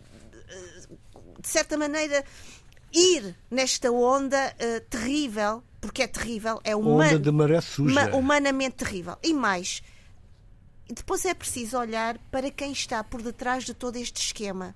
[1.41, 2.23] de certa maneira,
[2.93, 8.15] ir nesta onda uh, terrível, porque é terrível, é uma, onda de maré suja.
[8.15, 9.17] humanamente terrível.
[9.23, 9.81] E mais,
[10.87, 14.75] depois é preciso olhar para quem está por detrás de todo este esquema.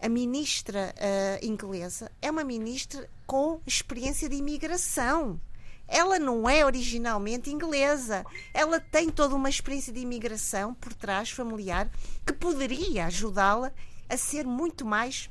[0.00, 5.40] A ministra uh, inglesa é uma ministra com experiência de imigração.
[5.88, 8.24] Ela não é originalmente inglesa.
[8.54, 11.90] Ela tem toda uma experiência de imigração por trás, familiar,
[12.24, 13.72] que poderia ajudá-la
[14.08, 15.28] a ser muito mais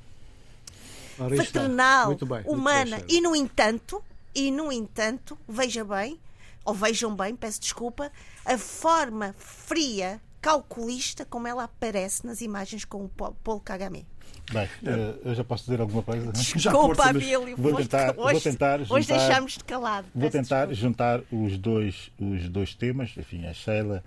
[1.18, 3.02] fraternal, bem, humana.
[3.08, 4.04] E no entanto,
[4.34, 6.20] e no entanto, veja bem,
[6.64, 8.12] ou vejam bem, peço desculpa,
[8.46, 14.06] a forma fria, calculista, como ela aparece nas imagens com o Paulo Kagame.
[14.52, 15.30] Bem, é.
[15.30, 16.32] eu já posso dizer alguma coisa?
[16.32, 20.08] Desculpa, Abílio, vou tentar, hoje, vou tentar juntar, hoje deixamos de calado.
[20.16, 20.74] Vou tentar desculpa.
[20.74, 24.04] juntar os dois, os dois temas, enfim, a Sheila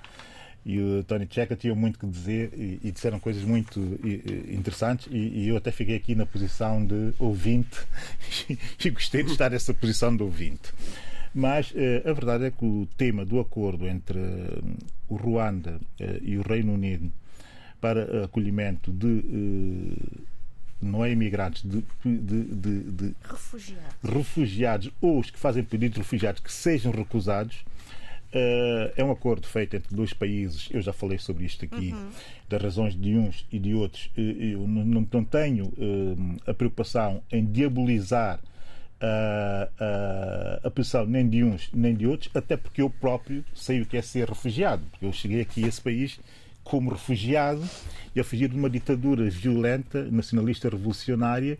[0.65, 5.09] e o Tony Checa tinham muito que dizer e, e disseram coisas muito e, interessantes
[5.11, 7.79] e, e, eu até fiquei aqui na posição de ouvinte
[8.85, 10.73] e gostei de estar nessa posição de ouvinte.
[11.35, 14.61] Mas eh, a verdade é que o tema do acordo entre eh,
[15.09, 17.11] o Ruanda eh, e o Reino Unido
[17.81, 19.97] para acolhimento de
[20.83, 23.95] não é imigrantes, de, de, de, de refugiados.
[24.03, 27.65] refugiados ou os que fazem pedido de refugiados que sejam recusados.
[28.33, 30.69] Uh, é um acordo feito entre dois países.
[30.71, 32.11] Eu já falei sobre isto aqui, uhum.
[32.49, 34.09] das razões de uns e de outros.
[34.17, 38.39] Eu não, não tenho uh, a preocupação em diabolizar
[39.01, 43.87] uh, a posição nem de uns nem de outros, até porque eu próprio sei o
[43.87, 44.83] que é ser refugiado.
[44.91, 46.21] Porque eu cheguei aqui a esse país
[46.71, 47.69] como refugiado
[48.15, 51.59] e a fugir de uma ditadura violenta, nacionalista revolucionária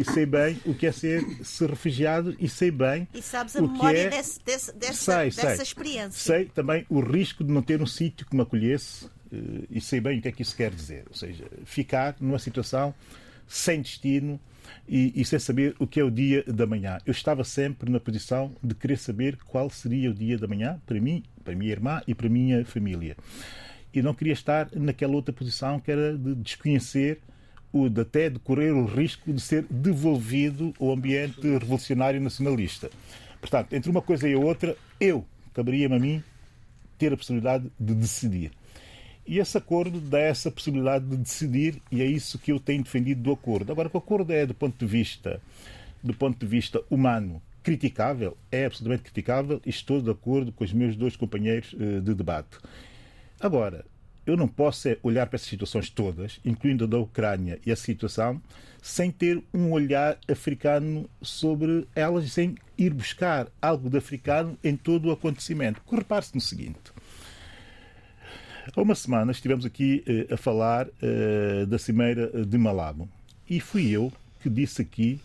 [0.00, 3.60] e sei bem o que é ser, ser refugiado e sei bem e sabes a
[3.60, 4.08] memória é...
[4.08, 5.62] desse, desse, dessa, sei, dessa sei.
[5.62, 9.78] experiência sei também o risco de não ter um sítio que me acolhesse eh, e
[9.78, 12.94] sei bem o que é que isso quer dizer ou seja, ficar numa situação
[13.46, 14.40] sem destino
[14.88, 16.98] e, e, sem saber o que é o dia da manhã.
[17.06, 21.00] Eu estava sempre na posição de querer saber qual seria o dia da manhã para
[21.00, 23.16] mim, para a minha irmã e para a minha família
[23.98, 27.18] e não queria estar naquela outra posição que era de desconhecer
[27.72, 32.90] o de até de correr o risco de ser devolvido ao ambiente revolucionário nacionalista.
[33.40, 35.24] Portanto, entre uma coisa e a outra, eu
[35.54, 36.22] caberia-me a mim
[36.98, 38.52] ter a possibilidade de decidir.
[39.26, 43.22] E esse acordo dá essa possibilidade de decidir e é isso que eu tenho defendido
[43.22, 43.72] do acordo.
[43.72, 45.40] Agora, o acordo é do ponto de vista
[46.02, 50.72] do ponto de vista humano criticável, é absolutamente criticável e estou de acordo com os
[50.72, 52.58] meus dois companheiros eh, de debate.
[53.40, 53.84] Agora,
[54.26, 57.76] eu não posso é olhar para essas situações todas, incluindo a da Ucrânia e a
[57.76, 58.40] situação,
[58.82, 64.76] sem ter um olhar africano sobre elas e sem ir buscar algo de africano em
[64.76, 65.80] todo o acontecimento.
[65.90, 66.92] Repare-se no seguinte.
[68.74, 73.08] Há uma semana estivemos aqui eh, a falar eh, da Cimeira de Malabo.
[73.48, 74.12] E fui eu
[74.42, 75.20] que disse aqui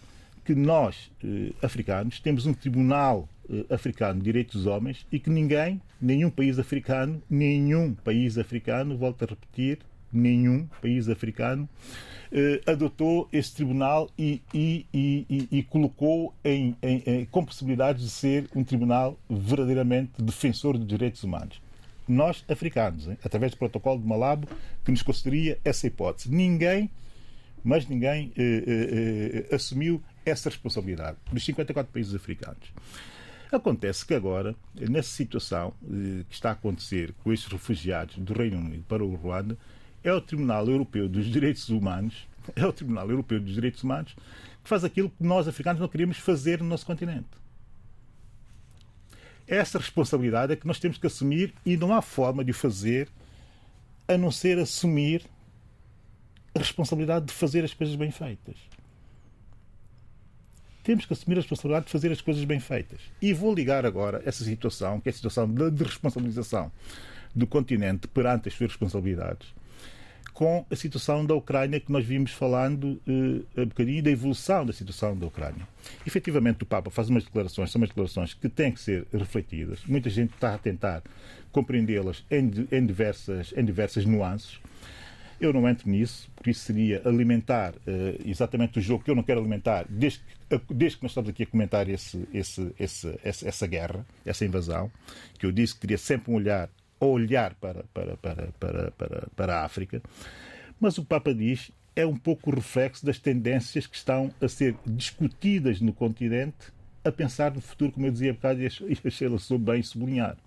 [0.46, 5.30] que nós, eh, africanos, temos um tribunal eh, africano de direitos dos homens e que
[5.30, 9.80] ninguém, nenhum país africano, nenhum país africano, volto a repetir,
[10.12, 11.70] nenhum país africano
[12.32, 18.10] eh, adotou esse tribunal e, e, e, e colocou em, em, em, com possibilidades de
[18.10, 21.62] ser um tribunal verdadeiramente defensor dos direitos humanos.
[22.08, 24.48] Nós, africanos, hein, através do protocolo de Malabo,
[24.84, 26.34] que nos concederia essa hipótese.
[26.34, 26.90] Ninguém,
[27.64, 32.72] mas ninguém eh, eh, eh assumiu essa responsabilidade dos 54 países africanos.
[33.52, 38.58] Acontece que agora, nessa situação eh, que está a acontecer com estes refugiados do Reino
[38.58, 39.58] Unido para o Ruanda,
[40.02, 42.26] é o Tribunal Europeu dos Direitos Humanos,
[42.56, 44.16] é o Tribunal Europeu dos Direitos Humanos
[44.64, 47.28] que faz aquilo que nós africanos não queríamos fazer no nosso continente.
[49.48, 53.10] Essa responsabilidade é que nós temos que assumir e não há forma de fazer
[54.08, 55.26] a não ser assumir
[56.56, 58.56] a responsabilidade de fazer as coisas bem feitas
[60.84, 63.00] temos que assumir a responsabilidade de fazer as coisas bem feitas.
[63.22, 66.72] E vou ligar agora essa situação, que é a situação de responsabilização
[67.36, 69.48] do continente perante as suas responsabilidades,
[70.34, 74.74] com a situação da Ucrânia que nós vimos falando uh, um bocadinho da evolução da
[74.74, 75.68] situação da Ucrânia.
[76.06, 79.80] Efetivamente, o Papa faz umas declarações, são umas declarações que têm que ser refletidas.
[79.86, 81.04] Muita gente está a tentar
[81.52, 84.60] compreendê-las em, em, diversas, em diversas nuances.
[85.42, 89.24] Eu não entro nisso, porque isso seria alimentar uh, exatamente o jogo que eu não
[89.24, 93.66] quero alimentar, desde que, desde que nós estamos aqui a comentar esse, esse, esse, essa
[93.66, 94.92] guerra, essa invasão,
[95.40, 96.70] que eu disse que teria sempre um olhar,
[97.00, 100.00] ou olhar para, para, para, para, para, para a África.
[100.80, 104.76] Mas o Papa diz é um pouco o reflexo das tendências que estão a ser
[104.86, 106.72] discutidas no continente
[107.04, 108.70] a pensar no futuro, como eu dizia há bocado, e a
[109.10, 110.38] Sheila soube bem sublinhar.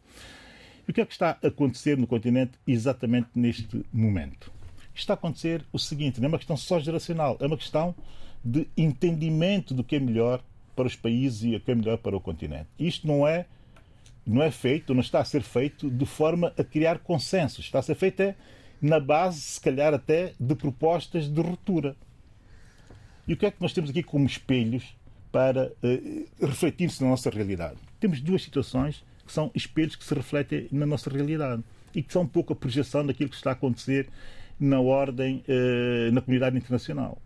[0.87, 4.53] E o que é que está a acontecer no continente exatamente neste momento?
[4.95, 7.95] Está a acontecer o seguinte: não é uma questão só geracional, é uma questão
[8.45, 10.43] de entendimento do que é melhor
[10.77, 12.69] para os países e o que é melhor para o continente.
[12.79, 13.47] Isto não é
[14.27, 17.65] não é feito, não está a ser feito de forma a criar consensos.
[17.65, 18.35] Está a ser feito é
[18.81, 21.97] na base, se calhar até, de propostas de ruptura.
[23.27, 24.85] E o que é que nós temos aqui como espelhos
[25.33, 27.77] para uh, refletir-se na nossa realidade?
[27.99, 31.63] Temos duas situações que são espelhos que se refletem na nossa realidade
[31.95, 34.09] e que são um pouco a projeção daquilo que está a acontecer
[34.59, 37.21] na ordem, eh, na comunidade internacional.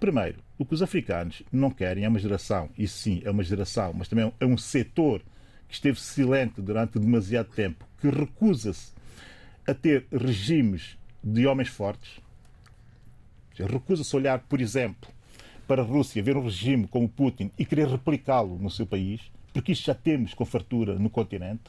[0.00, 3.92] Primeiro, o que os africanos não querem é uma geração, e sim, é uma geração,
[3.94, 5.22] mas também é um setor
[5.68, 8.92] que esteve silente durante demasiado tempo, que recusa-se
[9.66, 12.20] a ter regimes de homens fortes,
[13.58, 15.10] recusa-se a olhar, por exemplo,
[15.66, 19.20] para a Rússia, ver um regime como Putin e querer replicá-lo no seu país,
[19.52, 21.62] porque isto já temos com fartura no continente.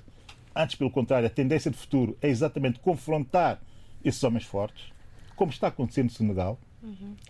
[0.53, 3.61] Antes, pelo contrário, a tendência de futuro é exatamente confrontar
[4.05, 4.93] esses homens fortes,
[5.35, 6.59] como está acontecendo no Senegal.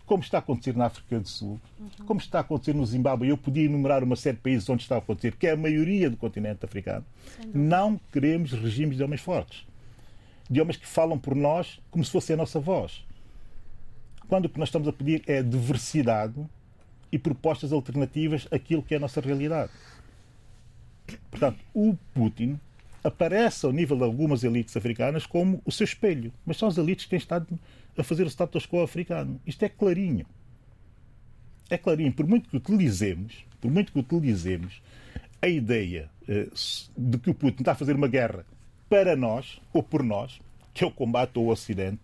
[0.06, 1.60] como está a acontecer na África do Sul,
[2.06, 3.30] como está a acontecer no Zimbábue.
[3.30, 6.10] Eu podia enumerar uma série de países onde está a acontecer, que é a maioria
[6.10, 7.06] do continente africano.
[7.54, 9.66] Não queremos regimes de homens fortes,
[10.50, 13.06] de homens que falam por nós como se fosse a nossa voz.
[14.28, 16.36] Quando o que nós estamos a pedir é diversidade
[17.12, 19.72] e propostas alternativas àquilo que é a nossa realidade.
[21.32, 22.60] Portanto, o Putin
[23.06, 27.06] aparece ao nível de algumas elites africanas como o seu espelho, mas são as elites
[27.06, 27.48] que têm estado
[27.96, 29.40] a fazer o status quo africano.
[29.46, 30.26] Isto é clarinho.
[31.70, 32.12] É clarinho.
[32.12, 34.82] Por muito que utilizemos, por muito que utilizemos
[35.40, 36.50] a ideia eh,
[36.98, 38.44] de que o Putin está a fazer uma guerra
[38.90, 40.42] para nós, ou por nós,
[40.74, 42.02] que é o combate ao Ocidente,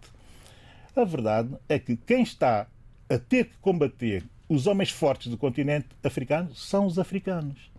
[0.95, 2.68] a verdade é que quem está
[3.10, 7.71] a ter que combater os homens fortes do continente africano são os africanos.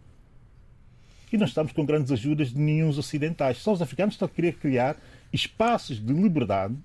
[1.33, 3.63] E não estamos com grandes ajudas de nenhum ocidentais.
[3.63, 4.97] São os africanos estão a querer criar
[5.33, 6.77] espaços de liberdade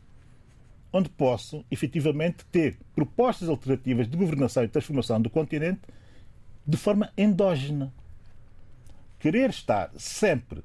[0.93, 5.81] onde possam efetivamente ter propostas alternativas de governação e transformação do continente
[6.65, 7.93] de forma endógena.
[9.19, 10.63] Querer estar sempre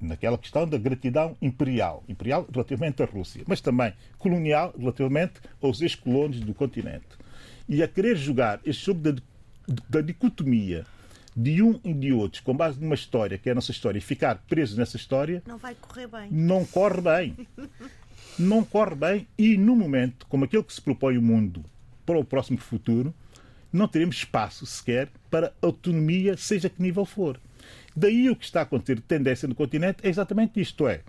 [0.00, 6.40] naquela questão da gratidão imperial, imperial relativamente à Rússia, mas também colonial relativamente aos ex-colonos
[6.40, 7.06] do continente.
[7.68, 9.22] E a querer jogar este jogo da,
[9.88, 10.84] da dicotomia
[11.36, 14.02] de um e de outros, com base numa história que é a nossa história, e
[14.02, 16.28] ficar presos nessa história, não vai correr bem.
[16.30, 17.48] Não corre bem.
[18.38, 21.64] não corre bem e, no momento, como aquele que se propõe o mundo
[22.04, 23.14] para o próximo futuro,
[23.72, 27.40] não teremos espaço sequer para autonomia, seja que nível for.
[27.94, 31.02] Daí o que está a acontecer tendência no continente é exatamente isto: é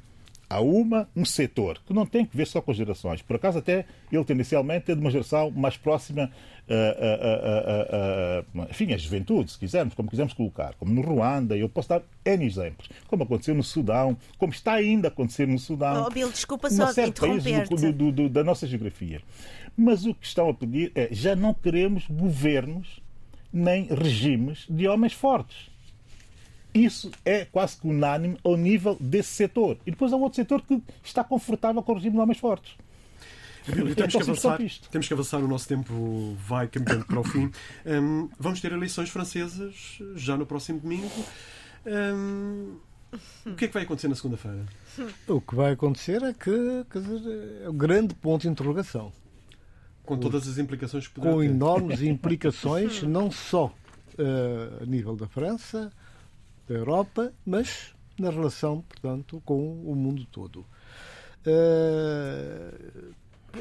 [0.52, 3.22] há uma, um setor que não tem que ver só com as gerações.
[3.22, 6.30] Por acaso, até ele tendencialmente é de uma geração mais próxima,
[6.68, 11.70] uh, uh, uh, enfim, a juventude, se quisermos, como quisermos colocar, como no Ruanda, eu
[11.70, 16.06] posso dar N exemplos, como aconteceu no Sudão, como está ainda a acontecer no Sudão.
[16.06, 19.22] Oh, Bill, desculpa só interromper do, do, do, da nossa geografia.
[19.78, 23.02] Mas o que estão a pedir é, já não queremos governos
[23.54, 25.71] nem regimes de homens fortes
[26.74, 29.78] isso é quase que unânime ao nível desse setor.
[29.86, 32.76] E depois há um outro setor que está confortável com o regime de homens fortes.
[33.96, 34.58] temos, que avançar,
[34.90, 37.52] temos que avançar, o nosso tempo vai caminhando para o fim.
[37.86, 41.12] Um, vamos ter eleições francesas já no próximo domingo.
[41.86, 42.78] Um,
[43.46, 44.66] o que é que vai acontecer na segunda-feira?
[45.28, 49.12] O que vai acontecer é que dizer, é o grande ponto de interrogação.
[50.06, 51.46] Com todas as implicações que Com ter.
[51.46, 55.92] enormes implicações, não só uh, a nível da França,
[56.72, 60.66] da Europa, mas na relação, portanto, com o mundo todo.
[61.46, 63.14] Uh,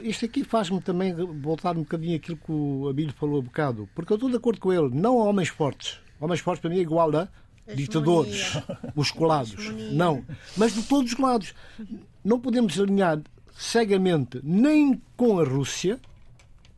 [0.02, 4.12] isto aqui faz-me também voltar um bocadinho aquilo que o Abílio falou um bocado, porque
[4.12, 4.90] eu estou de acordo com ele.
[4.94, 5.98] Não há homens fortes.
[6.20, 7.28] Homens fortes para mim é igual a
[7.74, 8.58] ditadores,
[8.94, 9.70] musculados.
[9.92, 10.24] Não.
[10.56, 11.54] Mas de todos os lados.
[12.24, 13.20] Não podemos alinhar
[13.52, 15.98] cegamente nem com a Rússia,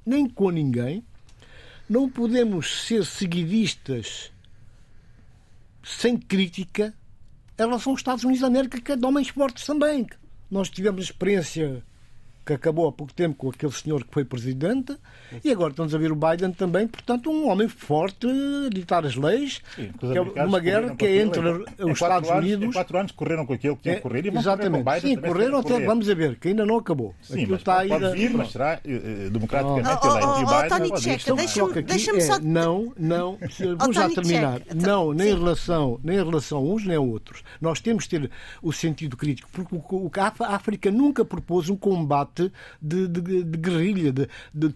[0.07, 1.05] nem com ninguém.
[1.89, 4.33] Não podemos ser seguidistas
[5.83, 6.95] sem crítica
[7.59, 10.07] em relação aos Estados Unidos da América, que é de homens fortes também.
[10.51, 11.83] Nós tivemos experiência
[12.45, 14.97] que acabou há pouco tempo com aquele senhor que foi presidente,
[15.45, 19.15] e agora estamos a ver o Biden também, portanto, um homem forte a ditar as
[19.15, 21.41] leis, Sim, que é uma guerra que é entre
[21.79, 22.69] os Estados anos, Unidos.
[22.69, 24.85] Em quatro anos correram com aquilo que tinham é, correr e vão Exatamente.
[24.85, 25.87] Biden Sim, correram até, correr.
[25.87, 27.15] vamos a ver, que ainda não acabou.
[27.23, 30.27] Sim, mas está pode, pode vir, mas será uh, democraticamente oh, eleito.
[30.27, 32.37] Oh, oh, oh, Tony Checa, deixa-me deixa só...
[32.37, 33.39] É, não, não,
[33.79, 34.63] vou já terminar.
[34.75, 37.43] Não, nem em, relação, nem em relação a uns nem a outros.
[37.61, 38.31] Nós temos que ter
[38.61, 43.09] o sentido crítico, porque a África nunca propôs um combate de de,
[43.45, 44.75] de guerrilha, de, de,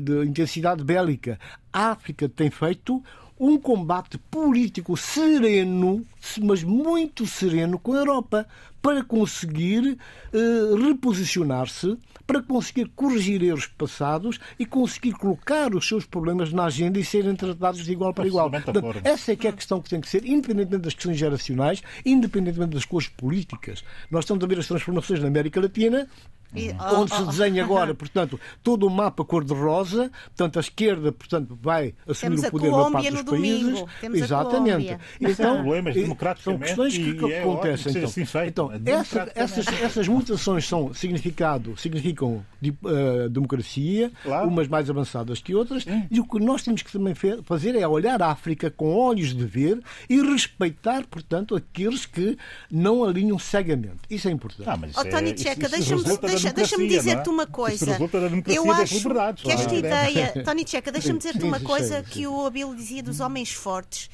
[0.00, 1.38] de, intensidade bélica.
[1.72, 3.02] A África tem feito
[3.38, 6.04] um combate político sereno,
[6.42, 8.46] mas muito sereno, com a Europa,
[8.82, 9.98] para conseguir
[10.32, 16.98] uh, reposicionar-se, para conseguir corrigir erros passados e conseguir colocar os seus problemas na agenda
[16.98, 18.50] e serem tratados de igual para igual.
[18.50, 21.82] Portanto, essa é que é a questão que tem que ser, independentemente das questões geracionais,
[22.04, 23.82] independentemente das coisas políticas.
[24.10, 26.08] Nós estamos a ver as transformações na América Latina
[26.54, 31.58] e, oh, onde se desenha agora, portanto, todo o mapa cor-de-rosa, portanto, a esquerda, portanto,
[31.60, 33.84] vai assumir o poder na parte dos países.
[34.02, 34.98] Exatamente.
[35.20, 35.94] Então, problemas
[36.42, 37.92] são questões que, que é acontecem.
[37.92, 44.48] Então, assim então essa, essas, essas mutações são significado, significam de, uh, democracia, claro.
[44.48, 46.06] umas mais avançadas que outras, Sim.
[46.10, 49.44] e o que nós temos que também fazer é olhar a África com olhos de
[49.44, 52.36] ver e respeitar, portanto, aqueles que
[52.70, 54.00] não alinham cegamente.
[54.08, 54.68] Isso é importante.
[54.68, 56.02] Ah, mas oh, Tony Checa, deixa-me
[56.38, 57.32] deixa, deixa dizer-te é?
[57.32, 57.98] uma coisa.
[58.46, 59.78] Eu acho que esta é?
[59.78, 60.44] ideia.
[60.44, 64.08] Tony Checa, deixa-me dizer-te uma coisa que o Abel dizia dos homens fortes.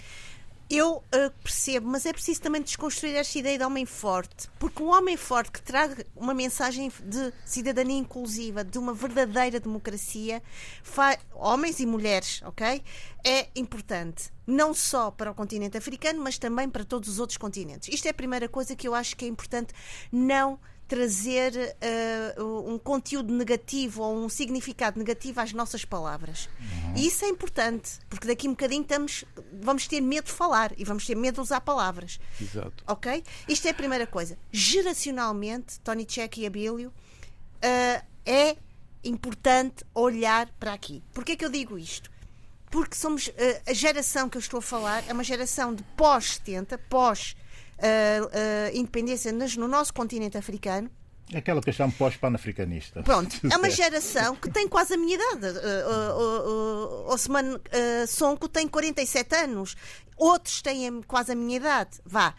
[0.71, 4.89] eu uh, percebo, mas é preciso também desconstruir esta ideia de homem forte, porque um
[4.89, 10.43] homem forte que traga uma mensagem de cidadania inclusiva, de uma verdadeira democracia,
[11.35, 12.83] homens e mulheres, ok?
[13.25, 17.89] É importante, não só para o continente africano, mas também para todos os outros continentes.
[17.89, 19.73] Isto é a primeira coisa que eu acho que é importante
[20.11, 21.77] não trazer
[22.37, 26.49] uh, um conteúdo negativo ou um significado negativo às nossas palavras.
[26.61, 26.95] Uhum.
[26.97, 29.25] E isso é importante, porque daqui a um bocadinho estamos,
[29.61, 32.21] vamos ter medo de falar e vamos ter medo de usar palavras.
[32.41, 32.85] Exato.
[32.87, 33.25] Ok?
[33.49, 34.39] Isto é a primeira coisa.
[34.53, 38.57] Geracionalmente, Tony Check e Abílio, uh, é
[39.03, 41.03] importante olhar para aqui.
[41.13, 42.11] Porquê é que eu digo isto?
[42.71, 43.33] Porque somos uh,
[43.67, 47.37] a geração que eu estou a falar é uma geração de pós-70, pós
[48.73, 50.91] independência no nosso continente africano.
[51.33, 53.03] Aquela que chamam pós-panafricanista.
[53.03, 55.59] Pronto, é uma geração que tem quase a minha idade.
[55.59, 57.59] Uh, uh, Osman
[58.07, 59.75] Sonko tem 47 anos,
[60.17, 62.01] outros têm quase a minha idade.
[62.05, 62.35] Vá.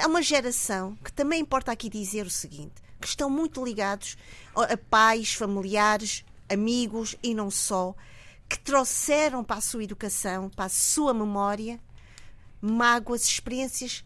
[0.00, 4.16] É uma geração que também importa aqui dizer o seguinte: que estão muito ligados
[4.54, 7.94] a pais, familiares, amigos e não só,
[8.48, 11.78] que trouxeram para a sua educação, para a sua memória,
[12.60, 14.04] mágoas, experiências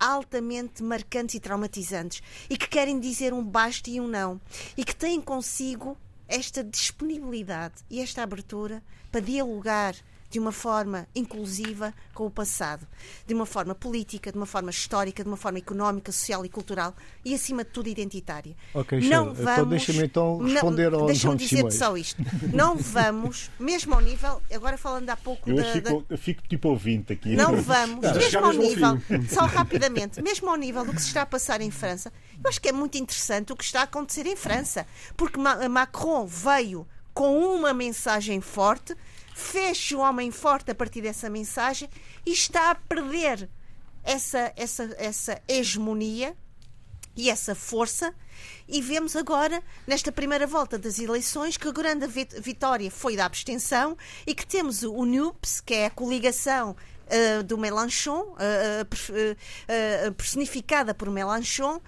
[0.00, 4.40] altamente marcantes e traumatizantes e que querem dizer um basta e um não
[4.76, 5.96] e que têm consigo
[6.26, 8.82] esta disponibilidade e esta abertura
[9.12, 9.94] para dialogar
[10.30, 12.86] de uma forma inclusiva com o passado,
[13.26, 16.94] de uma forma política, de uma forma histórica, de uma forma económica, social e cultural
[17.24, 18.54] e, acima de tudo, identitária.
[18.72, 22.22] Ok, não vamos, então deixa-me então responder não, ao Deixa-me dizer só isto.
[22.54, 26.14] Não vamos, mesmo ao nível, agora falando há pouco eu da, fico, da...
[26.14, 27.34] eu fico tipo ouvinte aqui.
[27.34, 31.22] Não vamos, não, mesmo ao nível, só rapidamente, mesmo ao nível do que se está
[31.22, 32.12] a passar em França,
[32.42, 36.24] eu acho que é muito interessante o que está a acontecer em França, porque Macron
[36.24, 38.94] veio com uma mensagem forte
[39.34, 41.88] fez o homem forte a partir dessa mensagem
[42.24, 43.48] e está a perder
[44.02, 46.36] essa, essa, essa hegemonia
[47.16, 48.14] e essa força.
[48.68, 53.96] E vemos agora, nesta primeira volta das eleições, que a grande vitória foi da abstenção
[54.26, 58.36] e que temos o NUPS, que é a coligação uh, do Mélenchon, uh,
[58.86, 61.80] uh, personificada por Mélenchon,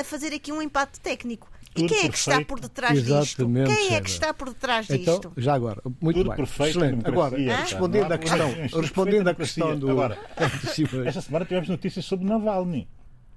[0.00, 1.50] a fazer aqui um empate técnico.
[1.76, 3.46] E quem é que está por detrás disto?
[3.46, 5.32] Quem é que está por detrás então, disto?
[5.36, 6.36] já agora, muito Tudo bem.
[6.36, 7.06] Perfeito, Excelente.
[7.06, 9.90] Agora, respondendo à questão, respondendo à questão do.
[9.90, 10.18] Agora,
[11.06, 12.88] esta semana tivemos notícias sobre Navalny.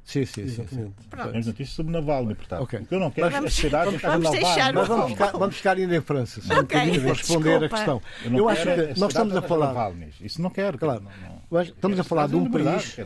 [0.04, 0.66] Sim, sim, sim.
[0.68, 0.94] sim.
[1.10, 2.64] Temos notícias sobre Navalny, portanto.
[2.64, 2.80] Okay.
[2.80, 5.56] O que eu não quero mas, é a vamos, vamos deixar Mas vamos ficar, vamos
[5.58, 6.92] ficar ainda em França, só okay.
[6.92, 8.02] um para responder a questão.
[8.24, 9.68] Eu, eu acho que nós estamos a falar.
[9.68, 10.10] Navalny.
[10.22, 10.78] Isso não quero.
[10.78, 11.04] Claro.
[11.04, 11.12] Não,
[11.52, 11.62] não.
[11.62, 12.98] Estamos a falar de um país.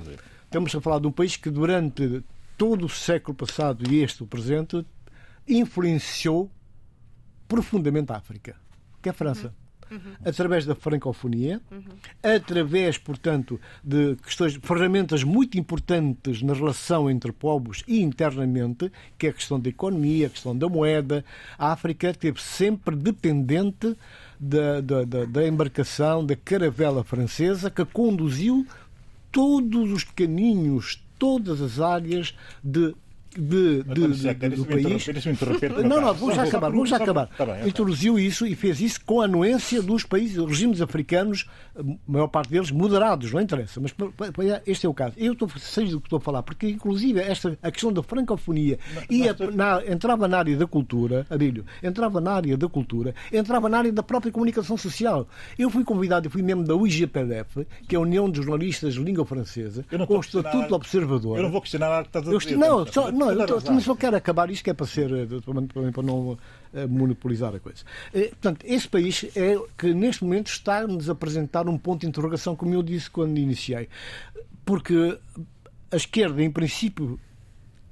[0.44, 2.24] Estamos a falar de um país que durante
[2.58, 4.86] todo o século passado e este o presente
[5.58, 6.50] influenciou
[7.48, 8.56] profundamente a África,
[9.02, 9.54] que é a França.
[9.92, 10.14] Uhum.
[10.24, 11.84] Através da francofonia, uhum.
[12.24, 19.32] através, portanto, de questões, ferramentas muito importantes na relação entre povos e internamente, que é
[19.32, 21.26] a questão da economia, a questão da moeda.
[21.58, 23.98] A África esteve sempre dependente
[24.40, 28.66] da, da, da, da embarcação, da caravela francesa, que conduziu
[29.30, 32.34] todos os caminhos, todas as áreas
[32.64, 32.96] de
[33.38, 35.08] de, de, de, de do país.
[35.84, 37.28] Não, não, vou já acabar, vou já acabar.
[37.28, 41.46] Tá Introduziu isso e fez isso com a anuência dos países, dos regimes africanos,
[41.78, 43.94] a maior parte deles moderados, não interessa, mas
[44.66, 45.14] este é o caso.
[45.18, 48.78] Eu estou, sei do que estou a falar, porque inclusive esta, a questão da francofonia
[49.10, 53.78] ia, na, entrava na área da cultura, Abílio, entrava na área da cultura, entrava na
[53.78, 55.28] área da própria comunicação social.
[55.58, 59.04] Eu fui convidado, eu fui membro da UIGPDF, que é a União de Jornalistas de
[59.04, 61.38] Língua Francesa, com o Estatuto Observador.
[61.38, 62.58] Eu não vou questionar nada que estás a dizer.
[62.58, 65.28] Não, só, não, eu tô, só quero acabar isto, que é para ser, eh,
[65.92, 66.38] para não
[66.74, 67.84] eh, monopolizar a coisa.
[68.14, 72.56] Eh, portanto, esse país é que neste momento está-nos a apresentar um ponto de interrogação,
[72.56, 73.88] como eu disse quando iniciei.
[74.66, 75.18] Porque
[75.92, 77.20] a esquerda, em princípio,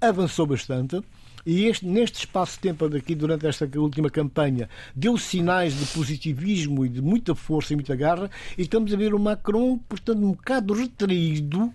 [0.02, 1.02] avançou bastante.
[1.46, 6.86] E este, neste espaço de tempo daqui, durante esta última campanha, deu sinais de positivismo
[6.86, 10.32] e de muita força e muita garra, e estamos a ver o Macron, portanto, um
[10.32, 11.74] bocado retraído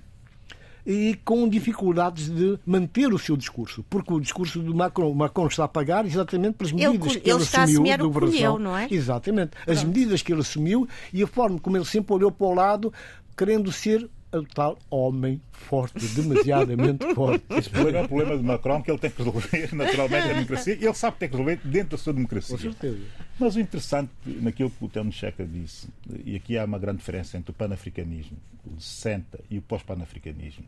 [0.86, 5.46] e com dificuldades de manter o seu discurso, porque o discurso do Macron, o Macron
[5.46, 8.58] está a pagar exatamente pelas medidas ele, que ele, ele assumiu do Brasil.
[8.58, 8.86] Não é?
[8.90, 9.52] Exatamente.
[9.60, 9.86] As Pronto.
[9.86, 12.92] medidas que ele assumiu e a forma como ele sempre olhou para o lado,
[13.36, 14.08] querendo ser
[14.38, 17.44] o tal homem forte, demasiadamente forte.
[17.50, 20.74] Esse problema é o problema de Macron que ele tem que resolver naturalmente a democracia
[20.74, 22.56] e ele sabe que tem que resolver dentro da sua democracia.
[22.56, 23.02] Com certeza.
[23.38, 25.88] Mas o interessante naquilo que o Telmo Checa disse,
[26.24, 30.64] e aqui há uma grande diferença entre o panafricanismo, o 60 e o pós-panafricanismo,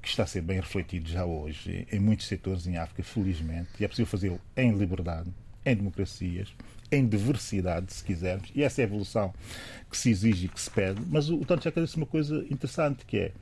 [0.00, 3.84] que está a ser bem refletido já hoje em muitos setores em África, felizmente, e
[3.84, 5.30] é possível fazê-lo em liberdade,
[5.66, 6.52] em democracias,
[6.92, 9.32] em diversidade, se quisermos, e essa é a evolução
[9.90, 11.00] que se exige e que se pede.
[11.08, 13.32] Mas o, o Tony Chaka disse uma coisa interessante, que é,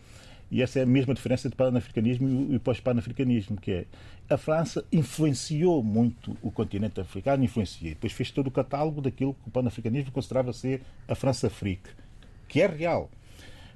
[0.51, 3.86] e essa é a mesma diferença entre pan-africanismo e pós-pan-africanismo, que é
[4.28, 7.90] a França influenciou muito o continente africano, influenciou.
[7.90, 11.90] Depois fez todo o catálogo daquilo que o pan-africanismo considerava ser a França-Afrique,
[12.48, 13.11] que é real.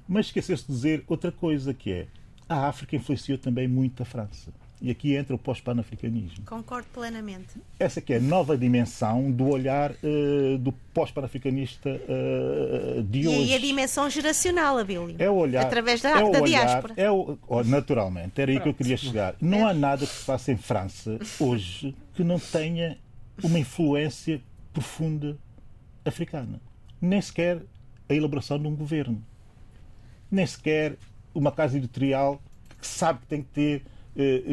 [0.07, 2.07] Mas esqueceu-se de dizer outra coisa, que é
[2.47, 4.53] a África influenciou também muito a França.
[4.81, 6.43] E aqui entra o pós-panafricanismo.
[6.45, 7.55] Concordo plenamente.
[7.79, 13.51] Essa que é a nova dimensão do olhar uh, do pós-panafricanista uh, de e hoje.
[13.51, 15.15] E a dimensão geracional, Abílio.
[15.17, 15.65] É o olhar.
[15.65, 16.93] Através da, é o da olhar, diáspora.
[16.97, 19.35] É o, oh, naturalmente, era aí que eu queria chegar.
[19.39, 22.97] Não há nada que se faça em França hoje que não tenha
[23.43, 24.41] uma influência
[24.73, 25.37] profunda
[26.03, 26.61] africana.
[27.01, 27.61] Nem sequer
[28.09, 29.23] a elaboração de um governo.
[30.29, 30.97] Nem sequer
[31.33, 32.41] uma casa editorial
[32.79, 33.85] que sabe que tem que ter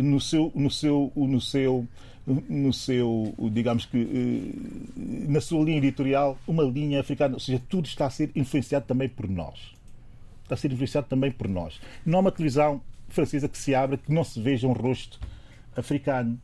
[0.03, 1.87] no seu no seu no seu
[2.27, 7.35] no seu digamos que eh, na sua linha editorial uma linha africana.
[7.35, 9.75] Ou seja tudo está a ser influenciado também por nós.
[10.43, 11.81] Está a ser influenciado também por nós.
[12.05, 15.21] Não há uma televisão francesa que se abra que não se veja um rosto
[15.77, 16.41] africano.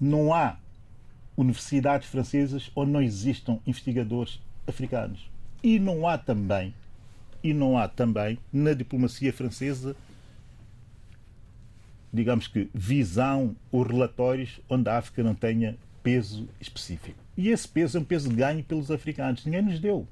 [0.00, 0.56] Não há
[1.36, 5.28] universidades francesas onde não existam investigadores africanos.
[5.62, 6.74] E não há também
[7.44, 9.94] e não há também na diplomacia francesa
[12.14, 17.18] digamos que, visão ou relatórios onde a África não tenha peso específico.
[17.36, 19.44] E esse peso é um peso de ganho pelos africanos.
[19.44, 20.06] Ninguém nos deu.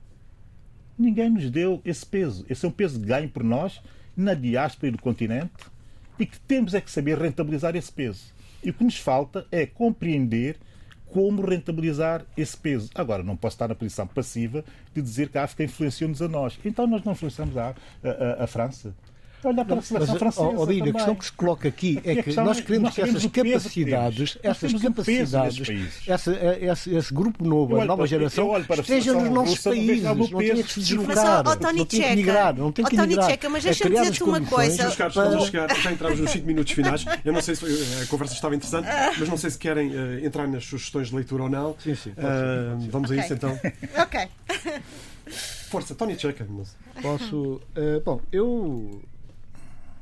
[0.99, 2.45] Ninguém nos deu esse peso.
[2.49, 3.81] Esse é um peso de ganho por nós,
[4.17, 5.53] na diáspora e do continente,
[6.19, 8.33] e que temos é que saber rentabilizar esse peso.
[8.65, 10.57] E o que nos falta é compreender
[11.07, 12.91] como rentabilizar esse peso.
[12.95, 16.59] Agora, não posso estar na posição passiva de dizer que a África influenciou-nos a nós.
[16.65, 18.95] Então nós não influenciamos a, a, a França
[19.51, 20.49] olhar para a seleção francesa.
[20.57, 24.39] Oh, a questão que se coloca aqui é que nós queremos nós que essas capacidades,
[24.43, 30.03] essas capacidades, essa, esse, esse, grupo novo, a nova geração, estejam nos nossos países.
[30.03, 33.39] Não tem que se deslocar, não tem que emigrar, não tem que emigrar.
[33.51, 34.91] Mas deixa-me dizer-te uma coisa.
[34.91, 37.05] Já entramos nos 5 minutos finais.
[37.25, 37.65] Eu não sei se
[38.03, 38.89] a conversa estava interessante,
[39.19, 41.77] mas não sei se querem uh, entrar nas sugestões de leitura ou não.
[41.79, 42.11] Sim, sim.
[42.11, 43.21] Uh, vamos okay.
[43.21, 43.61] a isso então.
[44.03, 44.29] Ok.
[45.69, 46.47] Força, Tony Checa.
[47.01, 47.61] Posso.
[47.77, 49.03] Uh, bom, eu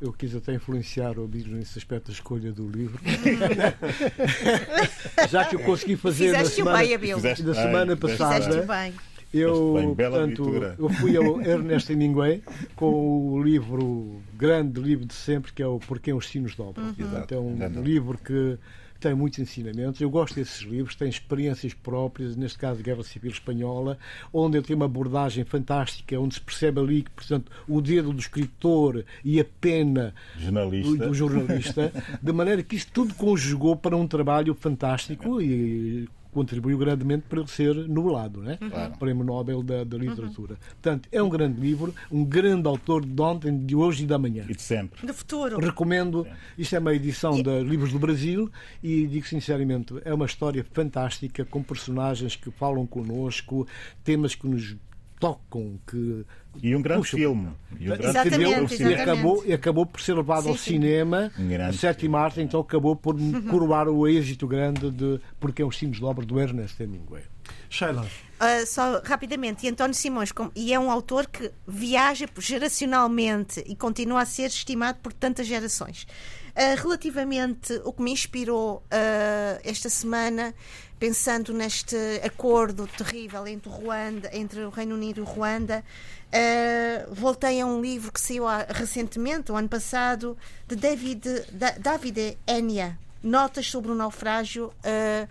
[0.01, 2.99] eu quis até influenciar o Bíblia nesse aspecto da escolha do livro.
[5.29, 8.63] Já que eu consegui fazer na semana, bem, na semana passada.
[8.63, 8.95] Bem.
[9.33, 12.43] Eu, bem, portanto, eu fui ao Ernesto Hemingway
[12.75, 16.87] com o livro, grande livro de sempre, que é o Porquê os Sinos Dobram.
[16.87, 17.25] Uhum.
[17.29, 18.59] É um livro que
[19.01, 20.01] tem muitos ensinamentos.
[20.01, 23.99] Eu gosto desses livros, tem experiências próprias, neste caso, Guerra Civil Espanhola,
[24.33, 28.21] onde ele tem uma abordagem fantástica, onde se percebe ali que, portanto, o dedo do
[28.21, 30.97] escritor e a pena jornalista.
[30.97, 31.93] Do, do jornalista,
[32.23, 37.49] de maneira que isto tudo conjugou para um trabalho fantástico e contribuiu grandemente para ele
[37.49, 38.57] ser nublado, né?
[38.57, 38.99] Claro.
[38.99, 40.55] Prémio Nobel da, da Literatura.
[40.55, 40.59] Uhum.
[40.71, 44.45] Portanto, é um grande livro, um grande autor de ontem, de hoje e da manhã.
[44.49, 45.07] E de sempre.
[45.07, 45.59] Do futuro.
[45.59, 46.27] Recomendo.
[46.57, 47.43] Isto é uma edição e...
[47.43, 48.51] de Livros do Brasil
[48.83, 53.67] e digo sinceramente, é uma história fantástica com personagens que falam connosco,
[54.05, 54.77] temas que nos
[55.19, 56.25] tocam, que
[56.63, 57.51] e um grande filme.
[57.79, 58.93] E, um grande filme.
[58.93, 60.73] E, acabou, e acabou por ser levado sim, ao sim.
[60.73, 63.17] cinema, um sétima arte, então acabou por
[63.49, 67.23] coroar o êxito grande de Porque é os Sinos de Obra do Ernest Hemingway.
[67.69, 68.03] Sheila.
[68.03, 74.23] Uh, só rapidamente, e António Simões, e é um autor que viaja geracionalmente e continua
[74.23, 76.07] a ser estimado por tantas gerações.
[76.51, 80.55] Uh, relativamente o que me inspirou uh, esta semana
[81.01, 85.83] pensando neste acordo terrível entre, Ruanda, entre o Reino Unido e Ruanda,
[86.29, 90.37] uh, voltei a um livro que saiu recentemente, o ano passado,
[90.69, 95.29] de David, da, David Enya, Notas sobre o Naufrágio, uh,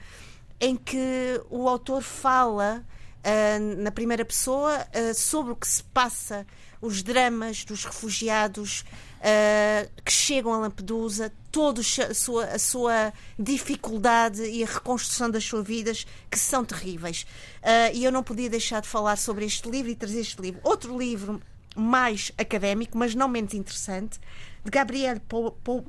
[0.59, 2.83] em que o autor fala
[3.19, 6.47] uh, na primeira pessoa sobre o que se passa,
[6.81, 8.83] os dramas dos refugiados
[9.19, 15.43] uh, que chegam a Lampedusa, toda a sua, a sua dificuldade e a reconstrução das
[15.43, 17.25] suas vidas, que são terríveis.
[17.61, 20.59] Uh, e eu não podia deixar de falar sobre este livro e trazer este livro.
[20.63, 21.41] Outro livro
[21.75, 24.19] mais académico, mas não menos interessante,
[24.63, 25.21] de Gabriel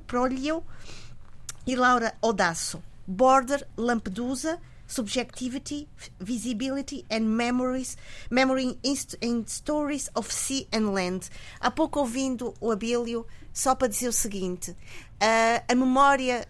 [0.07, 0.63] Prolio
[1.67, 2.83] e Laura Odasso.
[3.07, 4.61] Border Lampedusa
[4.91, 5.89] subjectivity,
[6.19, 7.97] visibility and memories,
[8.29, 11.31] memory in stories of sea and land.
[11.61, 16.47] Há pouco ouvindo o Abílio, só para dizer o seguinte: uh, a memória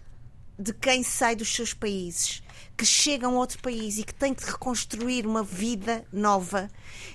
[0.57, 2.43] de quem sai dos seus países,
[2.75, 6.69] que chega a um outro país e que tem que reconstruir uma vida nova,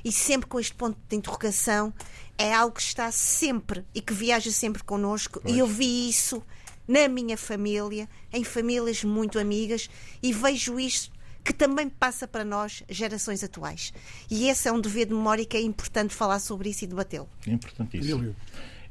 [0.05, 1.93] e sempre com este ponto de interrogação,
[2.39, 5.41] é algo que está sempre e que viaja sempre connosco.
[5.41, 5.55] Pois.
[5.55, 6.43] E eu vi isso
[6.87, 9.91] na minha família, em famílias muito amigas,
[10.23, 11.16] e vejo isto
[11.47, 13.95] que também passa para nós, gerações atuais.
[14.29, 17.29] E esse é um dever de memória que é importante falar sobre isso e debatê-lo.
[17.47, 18.35] Importantíssimo.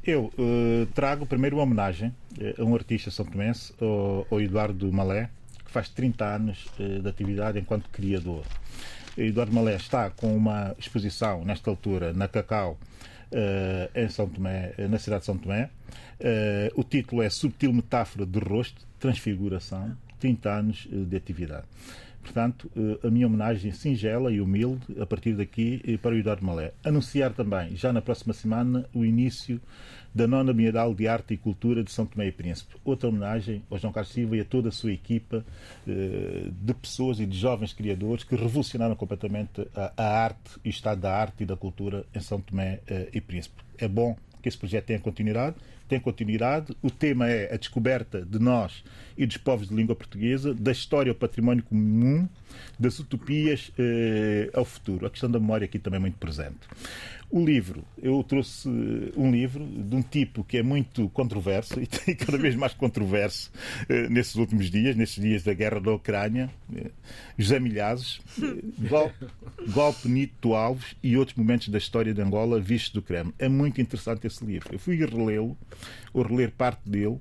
[0.01, 4.89] Eu uh, trago primeiro uma homenagem uh, a um artista são tomense, ao, ao Eduardo
[4.93, 5.29] Malé,
[5.65, 8.45] que faz 30 anos uh, de atividade enquanto criador.
[9.17, 12.77] Eduardo Malé está com uma exposição, nesta altura, na Cacau,
[13.95, 15.69] em São Tomé, na cidade de São Tomé.
[16.75, 21.65] o título é Subtil Metáfora de Rosto, Transfiguração, 30 anos de atividade.
[22.25, 22.71] Portanto,
[23.03, 26.73] a minha homenagem singela e humilde a partir daqui para o Eduardo Malé.
[26.83, 29.61] Anunciar também, já na próxima semana, o início
[30.13, 32.75] da nona Bienal de Arte e Cultura de São Tomé e Príncipe.
[32.83, 35.45] Outra homenagem ao João Carlos Silva e a toda a sua equipa
[35.85, 41.15] de pessoas e de jovens criadores que revolucionaram completamente a, arte e o estado da
[41.15, 42.79] arte e da cultura em São Tomé
[43.13, 43.61] e Príncipe.
[43.77, 45.55] É bom que esse projeto tenha continuidade
[45.87, 46.75] tem continuidade.
[46.81, 48.83] O tema é a descoberta de nós
[49.17, 52.27] e dos povos de língua portuguesa, da história ao património comum,
[52.79, 55.05] das utopias eh, ao futuro.
[55.05, 56.59] A questão da memória aqui também é muito presente.
[57.35, 58.69] O livro, eu trouxe
[59.13, 63.51] um livro de um tipo que é muito controverso e tem cada vez mais controverso
[63.89, 66.49] eh, nesses últimos dias, nesses dias da guerra da Ucrânia.
[66.73, 66.91] Eh,
[67.37, 68.63] José Milhazes, eh,
[69.69, 73.33] golpe, Nito Alves e outros momentos da história de Angola vistos do Kremlin.
[73.37, 74.69] É muito interessante esse livro.
[74.71, 75.57] Eu fui relê-lo,
[76.13, 77.19] ou reler parte dele,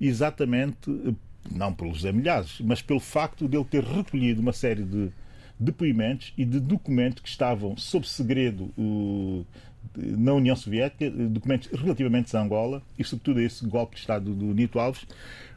[0.00, 1.12] exatamente, eh,
[1.50, 5.10] não pelo José Milhazes, mas pelo facto de ele ter recolhido uma série de
[5.58, 9.44] depoimentos e de documentos que estavam sob segredo uh,
[9.96, 14.46] na União Soviética, documentos relativamente a Angola e, sobretudo, a esse golpe de Estado do
[14.46, 15.06] Nito Alves.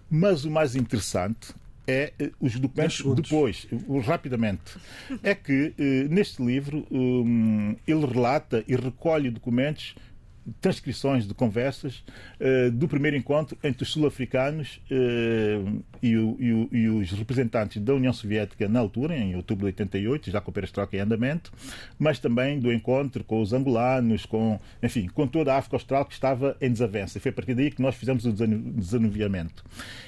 [0.10, 1.54] Mas o mais interessante
[1.88, 3.68] é uh, os documentos depois,
[4.06, 4.78] rapidamente.
[5.24, 5.74] É que
[6.10, 9.96] neste livro um, ele relata e recolhe documentos
[10.62, 12.04] transcrições de conversas
[12.40, 18.14] uh, do primeiro encontro entre os sul-africanos uh, e, e, e, os representantes da União
[18.14, 21.52] Soviética na altura, em outubro de 88, já com a perestroika em andamento,
[21.98, 26.14] mas também do encontro com os angolanos, com, enfim, com toda a África Austral que
[26.14, 27.18] estava em desavença.
[27.18, 29.64] E foi a partir daí que nós fizemos o desanuviamento.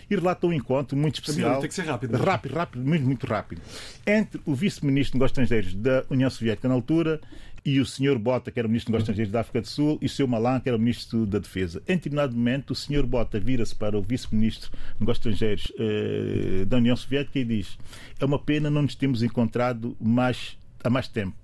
[0.09, 1.59] E relata um encontro muito especial.
[1.59, 2.17] Tem que ser rápido.
[2.17, 3.61] Rápido, rápido, muito, muito rápido.
[4.05, 7.21] Entre o vice-ministro de Negócios Estrangeiros da União Soviética na altura
[7.63, 8.17] e o Sr.
[8.17, 10.27] Bota, que era o Ministro dos Negócios Estrangeiros da África do Sul, e o Sr.
[10.27, 11.81] Malan, que era o Ministro da Defesa.
[11.87, 13.05] Em determinado momento, o Sr.
[13.05, 17.77] Bota vira-se para o Vice-Ministro dos Negócios Estrangeiros eh, da União Soviética e diz:
[18.19, 21.35] É uma pena não nos termos encontrado mais, há mais tempo.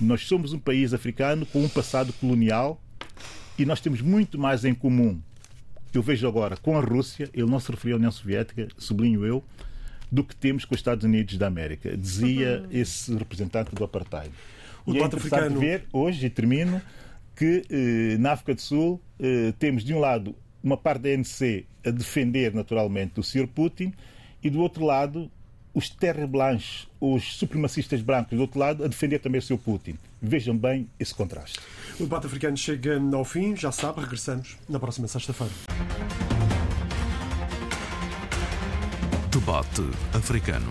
[0.00, 2.80] Nós somos um país africano com um passado colonial
[3.58, 5.20] e nós temos muito mais em comum.
[5.92, 9.44] Eu vejo agora com a Rússia, ele não se referiu à União Soviética, sublinho eu,
[10.10, 12.68] do que temos com os Estados Unidos da América, dizia uhum.
[12.72, 14.32] esse representante do apartheid.
[14.86, 15.60] O e é interessante africano...
[15.60, 16.80] ver hoje, e termino,
[17.34, 21.66] que eh, na África do Sul eh, temos de um lado uma parte da ANC
[21.84, 23.46] a defender naturalmente o Sr.
[23.46, 23.92] Putin
[24.42, 25.30] e do outro lado
[25.74, 29.58] os terre blanches, os supremacistas brancos do outro lado a defender também o Sr.
[29.58, 29.98] Putin.
[30.22, 31.58] Vejam bem esse contraste.
[31.98, 35.52] O debate africano chega ao fim, já sabe, regressamos na próxima sexta-feira.
[39.30, 39.82] Debate
[40.16, 40.70] africano.